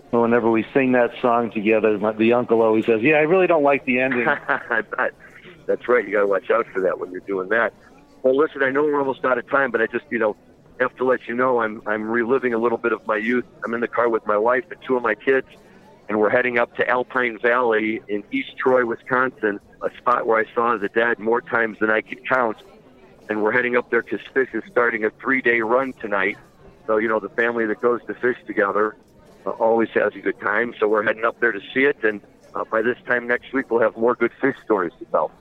So 0.09 0.21
whenever 0.21 0.49
we 0.49 0.65
sing 0.73 0.91
that 0.93 1.11
song 1.21 1.51
together, 1.51 1.97
the 2.13 2.33
uncle 2.33 2.61
always 2.61 2.85
says, 2.85 3.01
"Yeah, 3.01 3.15
I 3.15 3.21
really 3.21 3.47
don't 3.47 3.63
like 3.63 3.85
the 3.85 3.99
ending." 3.99 4.25
That's 5.67 5.87
right. 5.87 6.05
You 6.05 6.11
got 6.13 6.21
to 6.21 6.27
watch 6.27 6.49
out 6.49 6.65
for 6.73 6.81
that 6.81 6.99
when 6.99 7.11
you're 7.11 7.21
doing 7.21 7.47
that. 7.49 7.73
Well, 8.23 8.37
listen, 8.37 8.63
I 8.63 8.69
know 8.69 8.83
we're 8.83 8.99
almost 8.99 9.25
out 9.25 9.37
of 9.37 9.49
time, 9.49 9.71
but 9.71 9.81
I 9.81 9.87
just, 9.87 10.05
you 10.09 10.19
know, 10.19 10.35
have 10.79 10.95
to 10.97 11.03
let 11.03 11.27
you 11.27 11.35
know 11.35 11.61
I'm 11.61 11.81
I'm 11.85 12.09
reliving 12.09 12.53
a 12.53 12.57
little 12.57 12.77
bit 12.77 12.91
of 12.91 13.05
my 13.05 13.17
youth. 13.17 13.45
I'm 13.63 13.73
in 13.73 13.81
the 13.81 13.87
car 13.87 14.09
with 14.09 14.25
my 14.25 14.37
wife 14.37 14.65
and 14.71 14.79
two 14.85 14.95
of 14.95 15.03
my 15.03 15.15
kids, 15.15 15.47
and 16.09 16.19
we're 16.19 16.29
heading 16.29 16.57
up 16.57 16.75
to 16.77 16.87
Alpine 16.87 17.37
Valley 17.39 18.01
in 18.07 18.23
East 18.31 18.57
Troy, 18.57 18.85
Wisconsin, 18.85 19.59
a 19.81 19.89
spot 19.97 20.27
where 20.27 20.39
I 20.39 20.53
saw 20.53 20.77
the 20.77 20.89
dead 20.89 21.19
more 21.19 21.41
times 21.41 21.79
than 21.79 21.89
I 21.89 22.01
could 22.01 22.27
count. 22.27 22.57
And 23.29 23.41
we're 23.41 23.51
heading 23.51 23.77
up 23.77 23.89
there 23.89 24.01
because 24.01 24.19
Phish 24.35 24.53
is 24.53 24.63
starting 24.69 25.05
a 25.05 25.09
three-day 25.09 25.61
run 25.61 25.93
tonight. 25.93 26.37
So, 26.85 26.97
you 26.97 27.07
know, 27.07 27.19
the 27.19 27.29
family 27.29 27.65
that 27.67 27.79
goes 27.79 28.01
to 28.07 28.13
Phish 28.15 28.45
together 28.45 28.95
uh, 29.45 29.51
always 29.51 29.89
has 29.89 30.13
a 30.15 30.19
good 30.19 30.39
time. 30.41 30.73
So 30.79 30.87
we're 30.87 31.03
heading 31.03 31.23
up 31.23 31.39
there 31.39 31.51
to 31.51 31.61
see 31.73 31.85
it, 31.85 32.03
and 32.03 32.19
uh, 32.55 32.65
by 32.65 32.81
this 32.81 32.97
time 33.05 33.27
next 33.27 33.53
week, 33.53 33.71
we'll 33.71 33.81
have 33.81 33.95
more 33.95 34.15
good 34.15 34.31
Phish 34.41 34.61
stories 34.65 34.91
to 34.99 35.05
tell. 35.05 35.31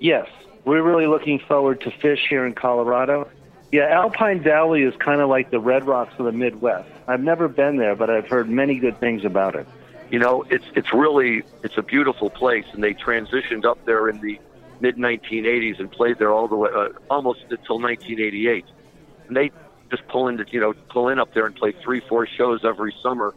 yes, 0.00 0.28
we're 0.66 0.82
really 0.82 1.06
looking 1.06 1.38
forward 1.38 1.80
to 1.82 1.90
Phish 1.90 2.28
here 2.28 2.44
in 2.44 2.52
Colorado. 2.52 3.30
Yeah, 3.70 3.84
Alpine 3.84 4.42
Valley 4.42 4.82
is 4.82 4.94
kind 4.96 5.20
of 5.20 5.28
like 5.28 5.50
the 5.50 5.60
Red 5.60 5.86
Rocks 5.86 6.14
of 6.18 6.26
the 6.26 6.32
Midwest. 6.32 6.90
I've 7.06 7.22
never 7.22 7.48
been 7.48 7.76
there, 7.76 7.94
but 7.94 8.10
I've 8.10 8.26
heard 8.26 8.50
many 8.50 8.78
good 8.78 8.98
things 8.98 9.24
about 9.24 9.54
it. 9.54 9.66
You 10.10 10.18
know, 10.18 10.44
it's 10.50 10.64
it's 10.74 10.92
really 10.92 11.44
it's 11.62 11.78
a 11.78 11.82
beautiful 11.82 12.30
place, 12.30 12.64
and 12.72 12.82
they 12.82 12.94
transitioned 12.94 13.64
up 13.64 13.84
there 13.86 14.08
in 14.08 14.20
the 14.20 14.40
mid 14.80 14.96
1980s 14.96 15.78
and 15.78 15.90
played 15.90 16.18
there 16.18 16.32
all 16.32 16.48
the 16.48 16.56
way 16.56 16.70
uh, 16.74 16.88
almost 17.10 17.40
until 17.48 17.78
1988. 17.78 18.64
And 19.28 19.36
they 19.36 19.52
just 19.90 20.06
pull 20.08 20.26
into 20.26 20.44
you 20.50 20.60
know 20.60 20.74
pull 20.90 21.08
in 21.08 21.20
up 21.20 21.32
there 21.32 21.46
and 21.46 21.54
play 21.54 21.72
three 21.82 22.00
four 22.00 22.26
shows 22.26 22.64
every 22.64 22.94
summer. 23.02 23.34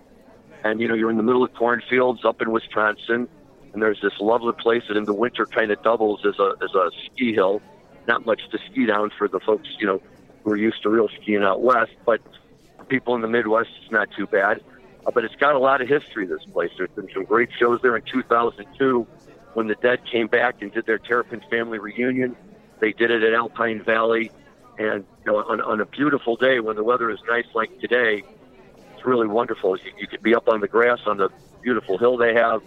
And 0.63 0.81
you 0.81 0.87
know 0.87 0.95
you're 0.95 1.11
in 1.11 1.17
the 1.17 1.23
middle 1.23 1.43
of 1.43 1.53
cornfields 1.53 2.25
up 2.25 2.41
in 2.41 2.51
Wisconsin, 2.51 3.27
and 3.73 3.81
there's 3.81 4.01
this 4.01 4.13
lovely 4.19 4.53
place 4.53 4.83
that 4.87 4.97
in 4.97 5.05
the 5.05 5.13
winter 5.13 5.45
kind 5.45 5.71
of 5.71 5.81
doubles 5.83 6.25
as 6.25 6.37
a 6.39 6.53
as 6.63 6.73
a 6.75 6.89
ski 7.05 7.33
hill. 7.33 7.61
Not 8.07 8.25
much 8.25 8.41
to 8.51 8.57
ski 8.69 8.85
down 8.85 9.11
for 9.17 9.27
the 9.27 9.39
folks 9.39 9.67
you 9.79 9.87
know 9.87 10.01
who 10.43 10.51
are 10.51 10.57
used 10.57 10.81
to 10.83 10.89
real 10.89 11.09
skiing 11.21 11.43
out 11.43 11.61
west, 11.61 11.91
but 12.05 12.21
people 12.89 13.15
in 13.15 13.21
the 13.21 13.27
Midwest, 13.27 13.69
it's 13.81 13.91
not 13.91 14.09
too 14.17 14.25
bad. 14.25 14.61
Uh, 15.05 15.11
but 15.11 15.23
it's 15.23 15.35
got 15.35 15.55
a 15.55 15.59
lot 15.59 15.81
of 15.81 15.87
history. 15.87 16.25
This 16.25 16.43
place. 16.51 16.71
There's 16.77 16.89
been 16.91 17.09
some 17.13 17.23
great 17.23 17.49
shows 17.57 17.79
there 17.81 17.95
in 17.95 18.03
2002. 18.03 19.07
when 19.53 19.67
the 19.67 19.75
Dead 19.75 19.99
came 20.11 20.27
back 20.27 20.61
and 20.61 20.71
did 20.73 20.85
their 20.85 20.97
Terrapin 20.99 21.41
family 21.49 21.79
reunion. 21.79 22.35
They 22.79 22.91
did 22.91 23.11
it 23.11 23.23
at 23.23 23.33
Alpine 23.33 23.83
Valley, 23.83 24.31
and 24.77 25.05
you 25.25 25.31
know, 25.31 25.37
on, 25.37 25.61
on 25.61 25.81
a 25.81 25.85
beautiful 25.85 26.35
day 26.35 26.59
when 26.59 26.75
the 26.75 26.83
weather 26.83 27.09
is 27.09 27.19
nice 27.27 27.47
like 27.53 27.79
today, 27.79 28.23
it's 28.93 29.05
really 29.05 29.27
wonderful. 29.27 29.77
You, 29.77 29.91
you 29.97 30.07
could 30.07 30.21
be 30.21 30.35
up 30.35 30.47
on 30.47 30.61
the 30.61 30.67
grass 30.67 30.99
on 31.05 31.17
the 31.17 31.29
beautiful 31.61 31.97
hill 31.97 32.17
they 32.17 32.33
have. 32.33 32.61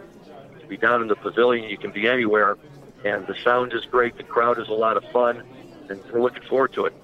Be 0.72 0.78
down 0.78 1.02
in 1.02 1.08
the 1.08 1.16
pavilion. 1.16 1.68
You 1.68 1.76
can 1.76 1.90
be 1.90 2.08
anywhere, 2.08 2.56
and 3.04 3.26
the 3.26 3.34
sound 3.44 3.74
is 3.74 3.84
great. 3.84 4.16
The 4.16 4.22
crowd 4.22 4.58
is 4.58 4.68
a 4.68 4.72
lot 4.72 4.96
of 4.96 5.04
fun, 5.12 5.42
and 5.90 6.00
we're 6.10 6.22
looking 6.22 6.44
forward 6.44 6.72
to 6.72 6.86
it. 6.86 6.94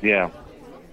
Yeah. 0.00 0.30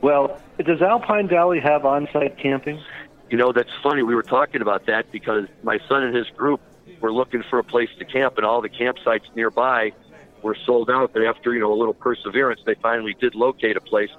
Well, 0.02 0.38
does 0.58 0.82
Alpine 0.82 1.30
Valley 1.30 1.62
have 1.62 1.86
on-site 1.86 2.38
camping? 2.40 2.84
You 3.30 3.38
know, 3.38 3.54
that's 3.54 3.72
funny. 3.82 4.04
We 4.04 4.16
were 4.16 4.22
talking 4.22 4.62
about 4.62 4.86
that 4.88 5.14
because 5.14 5.48
my 5.64 5.80
son 5.88 6.04
and 6.04 6.14
his 6.14 6.28
group 6.32 6.60
were 7.00 7.14
looking 7.14 7.42
for 7.50 7.58
a 7.58 7.64
place 7.64 7.90
to 8.00 8.04
camp, 8.04 8.36
and 8.36 8.46
all 8.46 8.60
the 8.60 8.68
campsites 8.68 9.34
nearby 9.34 9.94
were 10.42 10.58
sold 10.66 10.90
out. 10.90 11.14
But 11.14 11.24
after 11.24 11.54
you 11.54 11.62
know 11.62 11.72
a 11.72 11.80
little 11.80 11.94
perseverance, 11.94 12.60
they 12.66 12.76
finally 12.76 13.16
did 13.18 13.34
locate 13.34 13.78
a 13.78 13.82
place. 13.82 14.12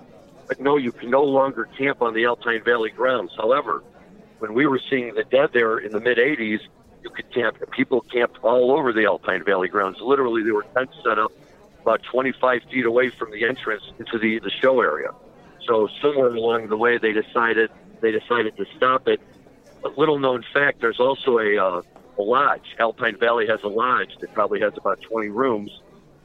But 0.47 0.59
no, 0.59 0.79
you 0.79 0.91
can 0.91 1.11
no 1.11 1.23
longer 1.23 1.69
camp 1.77 2.01
on 2.01 2.15
the 2.15 2.25
Alpine 2.25 2.65
Valley 2.65 2.89
grounds. 2.89 3.33
However, 3.37 3.83
when 4.39 4.55
we 4.55 4.67
were 4.67 4.81
seeing 4.89 5.13
the 5.13 5.25
dead 5.25 5.51
there 5.53 5.77
in 5.77 5.93
the 5.93 6.01
mid 6.01 6.17
'80s, 6.17 6.61
you 7.03 7.11
could 7.11 7.33
camp. 7.33 7.57
People 7.71 8.01
camped 8.03 8.39
all 8.43 8.73
over 8.73 8.93
the 8.93 9.05
Alpine 9.07 9.45
Valley 9.45 9.69
grounds. 9.69 9.99
Literally, 10.01 10.43
there 10.43 10.55
were 10.55 10.67
tents 10.75 10.95
set 11.05 11.19
up 11.19 11.33
about 11.83 12.03
25 12.11 12.63
feet 12.71 12.85
away 12.85 13.11
from 13.11 13.31
the 13.31 13.45
entrance 13.45 13.83
into 13.99 14.19
the 14.19 14.39
the 14.41 14.51
show 14.51 14.81
area. 14.81 15.11
So 15.67 15.89
somewhere 16.01 16.35
along 16.35 16.69
the 16.69 16.77
way, 16.77 16.99
they 16.99 17.13
decided 17.13 17.71
they 18.01 18.11
decided 18.11 18.57
to 18.57 18.65
stop 18.77 19.09
it. 19.09 19.21
A 19.85 19.89
little 19.89 20.19
known 20.19 20.45
fact: 20.53 20.81
there's 20.81 21.01
also 21.01 21.39
a 21.39 21.57
uh, 21.57 21.83
a 22.19 22.23
lodge. 22.23 22.75
Alpine 22.79 23.17
Valley 23.19 23.47
has 23.47 23.61
a 23.63 23.69
lodge 23.69 24.11
that 24.21 24.33
probably 24.35 24.61
has 24.61 24.73
about 24.77 25.01
20 25.03 25.29
rooms, 25.29 25.71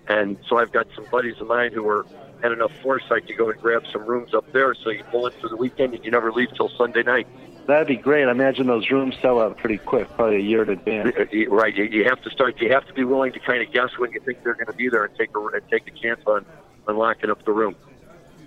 and 0.07 0.37
so 0.47 0.57
I've 0.57 0.71
got 0.71 0.87
some 0.95 1.05
buddies 1.11 1.39
of 1.39 1.47
mine 1.47 1.71
who 1.71 1.87
are 1.87 2.05
had 2.41 2.51
enough 2.51 2.71
foresight 2.81 3.25
to 3.27 3.33
go 3.33 3.49
and 3.49 3.59
grab 3.61 3.83
some 3.91 4.05
rooms 4.05 4.33
up 4.33 4.51
there. 4.51 4.75
So 4.75 4.89
you 4.89 5.03
pull 5.05 5.27
in 5.27 5.33
for 5.39 5.47
the 5.47 5.55
weekend 5.55 5.93
and 5.93 6.03
you 6.03 6.11
never 6.11 6.31
leave 6.31 6.49
till 6.55 6.69
Sunday 6.77 7.03
night. 7.03 7.25
That'd 7.67 7.87
be 7.87 7.95
great. 7.95 8.27
I 8.27 8.31
imagine 8.31 8.67
those 8.67 8.89
rooms 8.91 9.15
sell 9.21 9.39
out 9.39 9.57
pretty 9.57 9.77
quick, 9.77 10.09
probably 10.15 10.35
a 10.37 10.39
year 10.39 10.63
in 10.63 10.69
advance. 10.69 11.15
Right. 11.49 11.73
You 11.75 12.03
have 12.05 12.21
to 12.23 12.29
start. 12.29 12.59
You 12.61 12.71
have 12.73 12.85
to 12.87 12.93
be 12.93 13.03
willing 13.05 13.31
to 13.33 13.39
kind 13.39 13.61
of 13.65 13.71
guess 13.73 13.89
when 13.97 14.11
you 14.11 14.19
think 14.19 14.43
they're 14.43 14.53
going 14.55 14.67
to 14.67 14.73
be 14.73 14.89
there 14.89 15.05
and 15.05 15.15
take 15.17 15.29
a 15.35 15.39
and 15.39 15.61
take 15.69 15.87
a 15.87 15.91
chance 15.91 16.19
on 16.25 16.45
unlocking 16.87 17.29
up 17.29 17.43
the 17.45 17.51
room. 17.53 17.75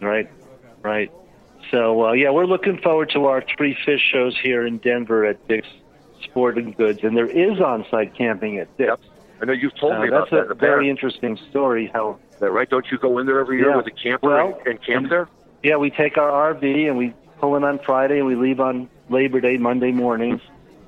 Right. 0.02 0.30
Right. 0.82 1.10
So 1.70 2.06
uh, 2.08 2.12
yeah, 2.12 2.30
we're 2.30 2.44
looking 2.46 2.78
forward 2.78 3.10
to 3.10 3.24
our 3.26 3.42
three 3.56 3.74
Phish 3.86 4.00
shows 4.12 4.36
here 4.42 4.66
in 4.66 4.78
Denver 4.78 5.24
at 5.24 5.48
Dick's 5.48 5.68
Sporting 6.24 6.72
Goods, 6.72 7.00
and 7.02 7.16
there 7.16 7.26
is 7.26 7.60
on-site 7.60 8.14
camping 8.14 8.58
at 8.58 8.74
Dick's. 8.76 8.88
Yep. 8.88 9.00
I 9.42 9.44
know 9.46 9.52
you've 9.52 9.74
told 9.78 9.94
Uh, 9.94 10.00
me 10.02 10.08
about 10.08 10.30
that's 10.30 10.42
that. 10.42 10.46
in 10.46 10.52
a 10.52 10.54
very 10.54 10.88
interesting 10.90 11.36
story. 11.50 11.90
How 11.92 12.18
Is 12.32 12.38
that 12.40 12.50
right? 12.52 12.68
Don't 12.68 12.86
you 12.90 12.98
go 12.98 13.18
in 13.18 13.26
there 13.26 13.40
every 13.40 13.58
year 13.58 13.70
Yeah. 13.70 13.76
with 13.76 13.86
a 13.86 13.90
camper 13.90 14.28
Well, 14.28 14.58
and, 14.60 14.66
and 14.76 14.82
camp 14.82 15.08
there? 15.10 15.28
yeah, 15.62 15.76
we 15.76 15.90
take 15.90 16.16
our 16.18 16.30
RV 16.54 16.88
and 16.88 16.96
we 16.96 17.12
pull 17.40 17.56
in 17.56 17.64
on 17.64 17.78
Friday 17.80 18.18
and 18.18 18.26
we 18.26 18.34
leave 18.34 18.60
on 18.60 18.88
Labor 19.08 19.40
Day 19.40 19.56
Monday 19.56 19.92
mornings, 19.92 20.40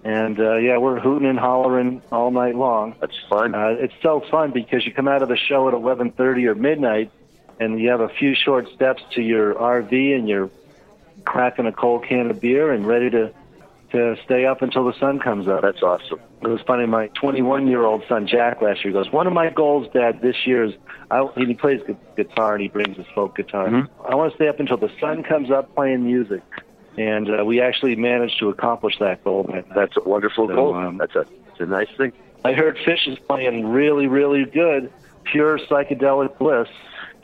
and 0.05 0.39
uh, 0.39 0.57
yeah, 0.57 0.79
we're 0.79 0.99
hooting 1.01 1.29
and 1.29 1.39
hollering 1.39 2.03
all 2.13 2.31
night 2.31 2.55
long. 2.57 2.95
That's 3.01 3.17
fun. 3.29 3.55
Uh, 3.55 3.77
it's 3.79 3.95
so 4.03 4.23
fun 4.31 4.53
because 4.53 4.85
you 4.87 4.93
come 4.93 5.09
out 5.09 5.23
of 5.23 5.29
the 5.29 5.37
show 5.37 5.69
at 5.69 5.75
11:30 5.75 6.47
or 6.47 6.55
midnight, 6.55 7.11
and 7.61 7.81
you 7.81 7.91
have 7.91 8.01
a 8.01 8.09
few 8.09 8.35
short 8.35 8.69
steps 8.75 9.03
to 9.15 9.23
your 9.23 9.55
RV, 9.55 10.15
and 10.15 10.29
you're 10.29 10.51
cracking 11.25 11.67
a 11.67 11.73
cold 11.73 12.05
can 12.05 12.31
of 12.31 12.41
beer 12.41 12.73
and 12.73 12.87
ready 12.87 13.11
to 13.11 13.33
to 13.91 14.17
stay 14.25 14.45
up 14.45 14.61
until 14.61 14.85
the 14.85 14.93
sun 14.99 15.19
comes 15.19 15.49
up. 15.49 15.63
That's 15.63 15.83
awesome. 15.83 16.21
It 16.43 16.47
was 16.49 16.61
funny. 16.67 16.85
My 16.87 17.07
21 17.09 17.67
year 17.69 17.85
old 17.85 18.05
son 18.07 18.27
Jack 18.27 18.61
last 18.61 18.85
year 18.85 18.93
goes, 18.93 19.11
one 19.11 19.27
of 19.27 19.33
my 19.33 19.49
goals, 19.49 19.89
Dad, 19.95 20.21
this 20.21 20.47
year 20.47 20.65
is 20.65 20.75
I, 21.11 21.27
he 21.37 21.55
plays 21.55 21.81
gu- 21.87 21.97
guitar 22.15 22.53
and 22.53 22.63
he 22.63 22.69
brings 22.69 22.99
his 22.99 23.07
folk 23.15 23.35
guitar. 23.35 23.67
Mhm. 23.67 23.89
I 24.07 24.15
want 24.15 24.31
to 24.33 24.37
stay 24.37 24.47
up 24.47 24.61
until 24.61 24.77
the 24.77 24.91
sun 25.01 25.23
comes 25.23 25.51
up 25.51 25.75
playing 25.75 26.05
music, 26.05 26.43
and 27.01 27.41
uh, 27.41 27.45
we 27.45 27.61
actually 27.61 27.97
managed 27.97 28.39
to 28.41 28.49
accomplish 28.49 28.99
that 28.99 29.23
goal. 29.25 29.45
That 29.45 29.69
night. 29.69 29.75
That's 29.75 29.97
a 29.97 30.09
wonderful 30.09 30.49
So, 30.49 30.55
goal. 30.55 30.75
um, 30.75 30.99
that's 30.99 31.15
a 31.15 31.27
that's 31.47 31.61
a 31.61 31.67
nice 31.67 31.89
thing. 31.97 32.13
I 32.45 32.53
heard 32.53 32.77
Phish 32.79 33.09
is 33.09 33.19
playing 33.19 33.67
really, 33.69 34.07
really 34.07 34.45
good, 34.45 34.93
pure 35.25 35.59
psychedelic 35.59 36.39
bliss. 36.39 36.69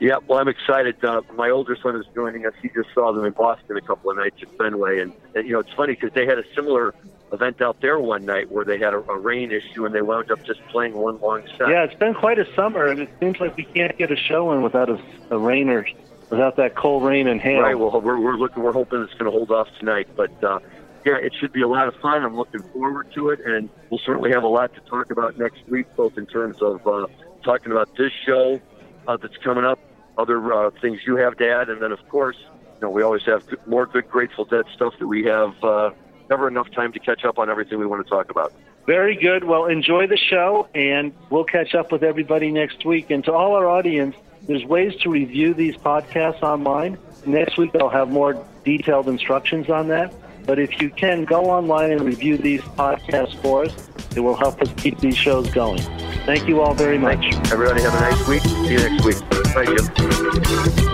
Yeah, 0.00 0.16
well, 0.26 0.40
I'm 0.40 0.48
excited. 0.48 1.02
Uh, 1.04 1.22
my 1.36 1.50
older 1.50 1.76
son 1.80 1.94
is 1.96 2.04
joining 2.14 2.44
us. 2.46 2.52
He 2.60 2.68
just 2.68 2.88
saw 2.92 3.12
them 3.12 3.24
in 3.24 3.32
Boston 3.32 3.76
a 3.76 3.80
couple 3.80 4.10
of 4.10 4.16
nights 4.16 4.36
at 4.42 4.48
Fenway, 4.58 4.98
and, 5.00 5.12
and 5.34 5.46
you 5.46 5.52
know 5.52 5.60
it's 5.60 5.72
funny 5.72 5.94
because 5.94 6.12
they 6.14 6.26
had 6.26 6.38
a 6.38 6.44
similar 6.54 6.94
event 7.32 7.62
out 7.62 7.80
there 7.80 7.98
one 7.98 8.24
night 8.24 8.50
where 8.50 8.64
they 8.64 8.78
had 8.78 8.92
a, 8.92 8.98
a 8.98 9.18
rain 9.18 9.50
issue 9.52 9.86
and 9.86 9.94
they 9.94 10.02
wound 10.02 10.30
up 10.30 10.42
just 10.44 10.60
playing 10.68 10.94
one 10.94 11.18
long 11.20 11.42
set. 11.56 11.68
Yeah, 11.68 11.84
it's 11.84 11.94
been 11.94 12.14
quite 12.14 12.38
a 12.38 12.46
summer, 12.54 12.86
and 12.88 13.00
it 13.00 13.08
seems 13.20 13.38
like 13.40 13.56
we 13.56 13.64
can't 13.64 13.96
get 13.96 14.10
a 14.10 14.16
show 14.16 14.52
in 14.52 14.62
without 14.62 14.90
a, 14.90 15.00
a 15.30 15.38
rain 15.38 15.68
or 15.68 15.86
without 16.30 16.56
that 16.56 16.74
cold 16.74 17.04
rain 17.04 17.26
and 17.26 17.40
hail. 17.40 17.62
Right. 17.62 17.78
Well, 17.78 18.00
we're, 18.00 18.18
we're 18.18 18.36
looking. 18.36 18.62
We're 18.62 18.72
hoping 18.72 19.02
it's 19.02 19.12
going 19.14 19.26
to 19.26 19.30
hold 19.30 19.50
off 19.50 19.68
tonight, 19.78 20.08
but 20.16 20.42
uh, 20.42 20.60
yeah, 21.04 21.16
it 21.16 21.34
should 21.38 21.52
be 21.52 21.62
a 21.62 21.68
lot 21.68 21.88
of 21.88 21.94
fun. 21.96 22.22
I'm 22.24 22.36
looking 22.36 22.62
forward 22.72 23.12
to 23.14 23.30
it, 23.30 23.40
and 23.44 23.68
we'll 23.90 24.00
certainly 24.04 24.30
have 24.30 24.42
a 24.42 24.48
lot 24.48 24.74
to 24.74 24.80
talk 24.82 25.10
about 25.10 25.38
next 25.38 25.66
week, 25.68 25.86
both 25.96 26.16
in 26.16 26.26
terms 26.26 26.60
of 26.62 26.86
uh, 26.86 27.06
talking 27.42 27.72
about 27.72 27.94
this 27.96 28.12
show 28.24 28.60
uh, 29.06 29.16
that's 29.16 29.36
coming 29.38 29.64
up, 29.64 29.78
other 30.16 30.52
uh, 30.52 30.70
things 30.80 31.00
you 31.06 31.16
have, 31.16 31.36
Dad, 31.36 31.68
and 31.68 31.82
then 31.82 31.92
of 31.92 32.08
course, 32.08 32.36
you 32.40 32.80
know, 32.82 32.90
we 32.90 33.02
always 33.02 33.22
have 33.24 33.46
good, 33.46 33.66
more 33.66 33.86
good 33.86 34.08
Grateful 34.08 34.44
Dead 34.44 34.64
stuff 34.74 34.94
that 34.98 35.06
we 35.06 35.24
have. 35.24 35.62
Uh, 35.62 35.90
never 36.30 36.48
enough 36.48 36.70
time 36.70 36.92
to 36.92 36.98
catch 36.98 37.24
up 37.24 37.38
on 37.38 37.50
everything 37.50 37.78
we 37.78 37.86
want 37.86 38.04
to 38.04 38.10
talk 38.10 38.30
about. 38.30 38.52
Very 38.86 39.16
good. 39.16 39.44
Well, 39.44 39.66
enjoy 39.66 40.06
the 40.06 40.16
show, 40.16 40.68
and 40.74 41.14
we'll 41.30 41.44
catch 41.44 41.74
up 41.74 41.92
with 41.92 42.02
everybody 42.02 42.50
next 42.50 42.84
week. 42.84 43.10
And 43.10 43.24
to 43.24 43.32
all 43.32 43.54
our 43.54 43.68
audience, 43.68 44.14
there's 44.46 44.64
ways 44.64 44.94
to 45.02 45.10
review 45.10 45.54
these 45.54 45.76
podcasts 45.76 46.42
online. 46.42 46.98
Next 47.26 47.56
week, 47.56 47.70
I'll 47.74 47.88
have 47.88 48.10
more 48.10 48.44
detailed 48.64 49.08
instructions 49.08 49.70
on 49.70 49.88
that. 49.88 50.12
But 50.46 50.58
if 50.58 50.80
you 50.80 50.90
can, 50.90 51.24
go 51.24 51.46
online 51.46 51.92
and 51.92 52.02
review 52.02 52.36
these 52.36 52.60
podcasts 52.60 53.40
for 53.40 53.64
us. 53.64 53.88
It 54.14 54.20
will 54.20 54.36
help 54.36 54.60
us 54.60 54.70
keep 54.76 54.98
these 54.98 55.16
shows 55.16 55.50
going. 55.50 55.80
Thank 56.26 56.46
you 56.48 56.60
all 56.60 56.74
very 56.74 56.98
much. 56.98 57.24
Everybody 57.50 57.82
have 57.82 57.94
a 57.94 58.00
nice 58.00 58.28
week. 58.28 58.42
See 58.42 58.72
you 58.72 58.78
next 58.78 59.04
week. 59.04 59.16
Thank 59.54 60.88
you. 60.88 60.93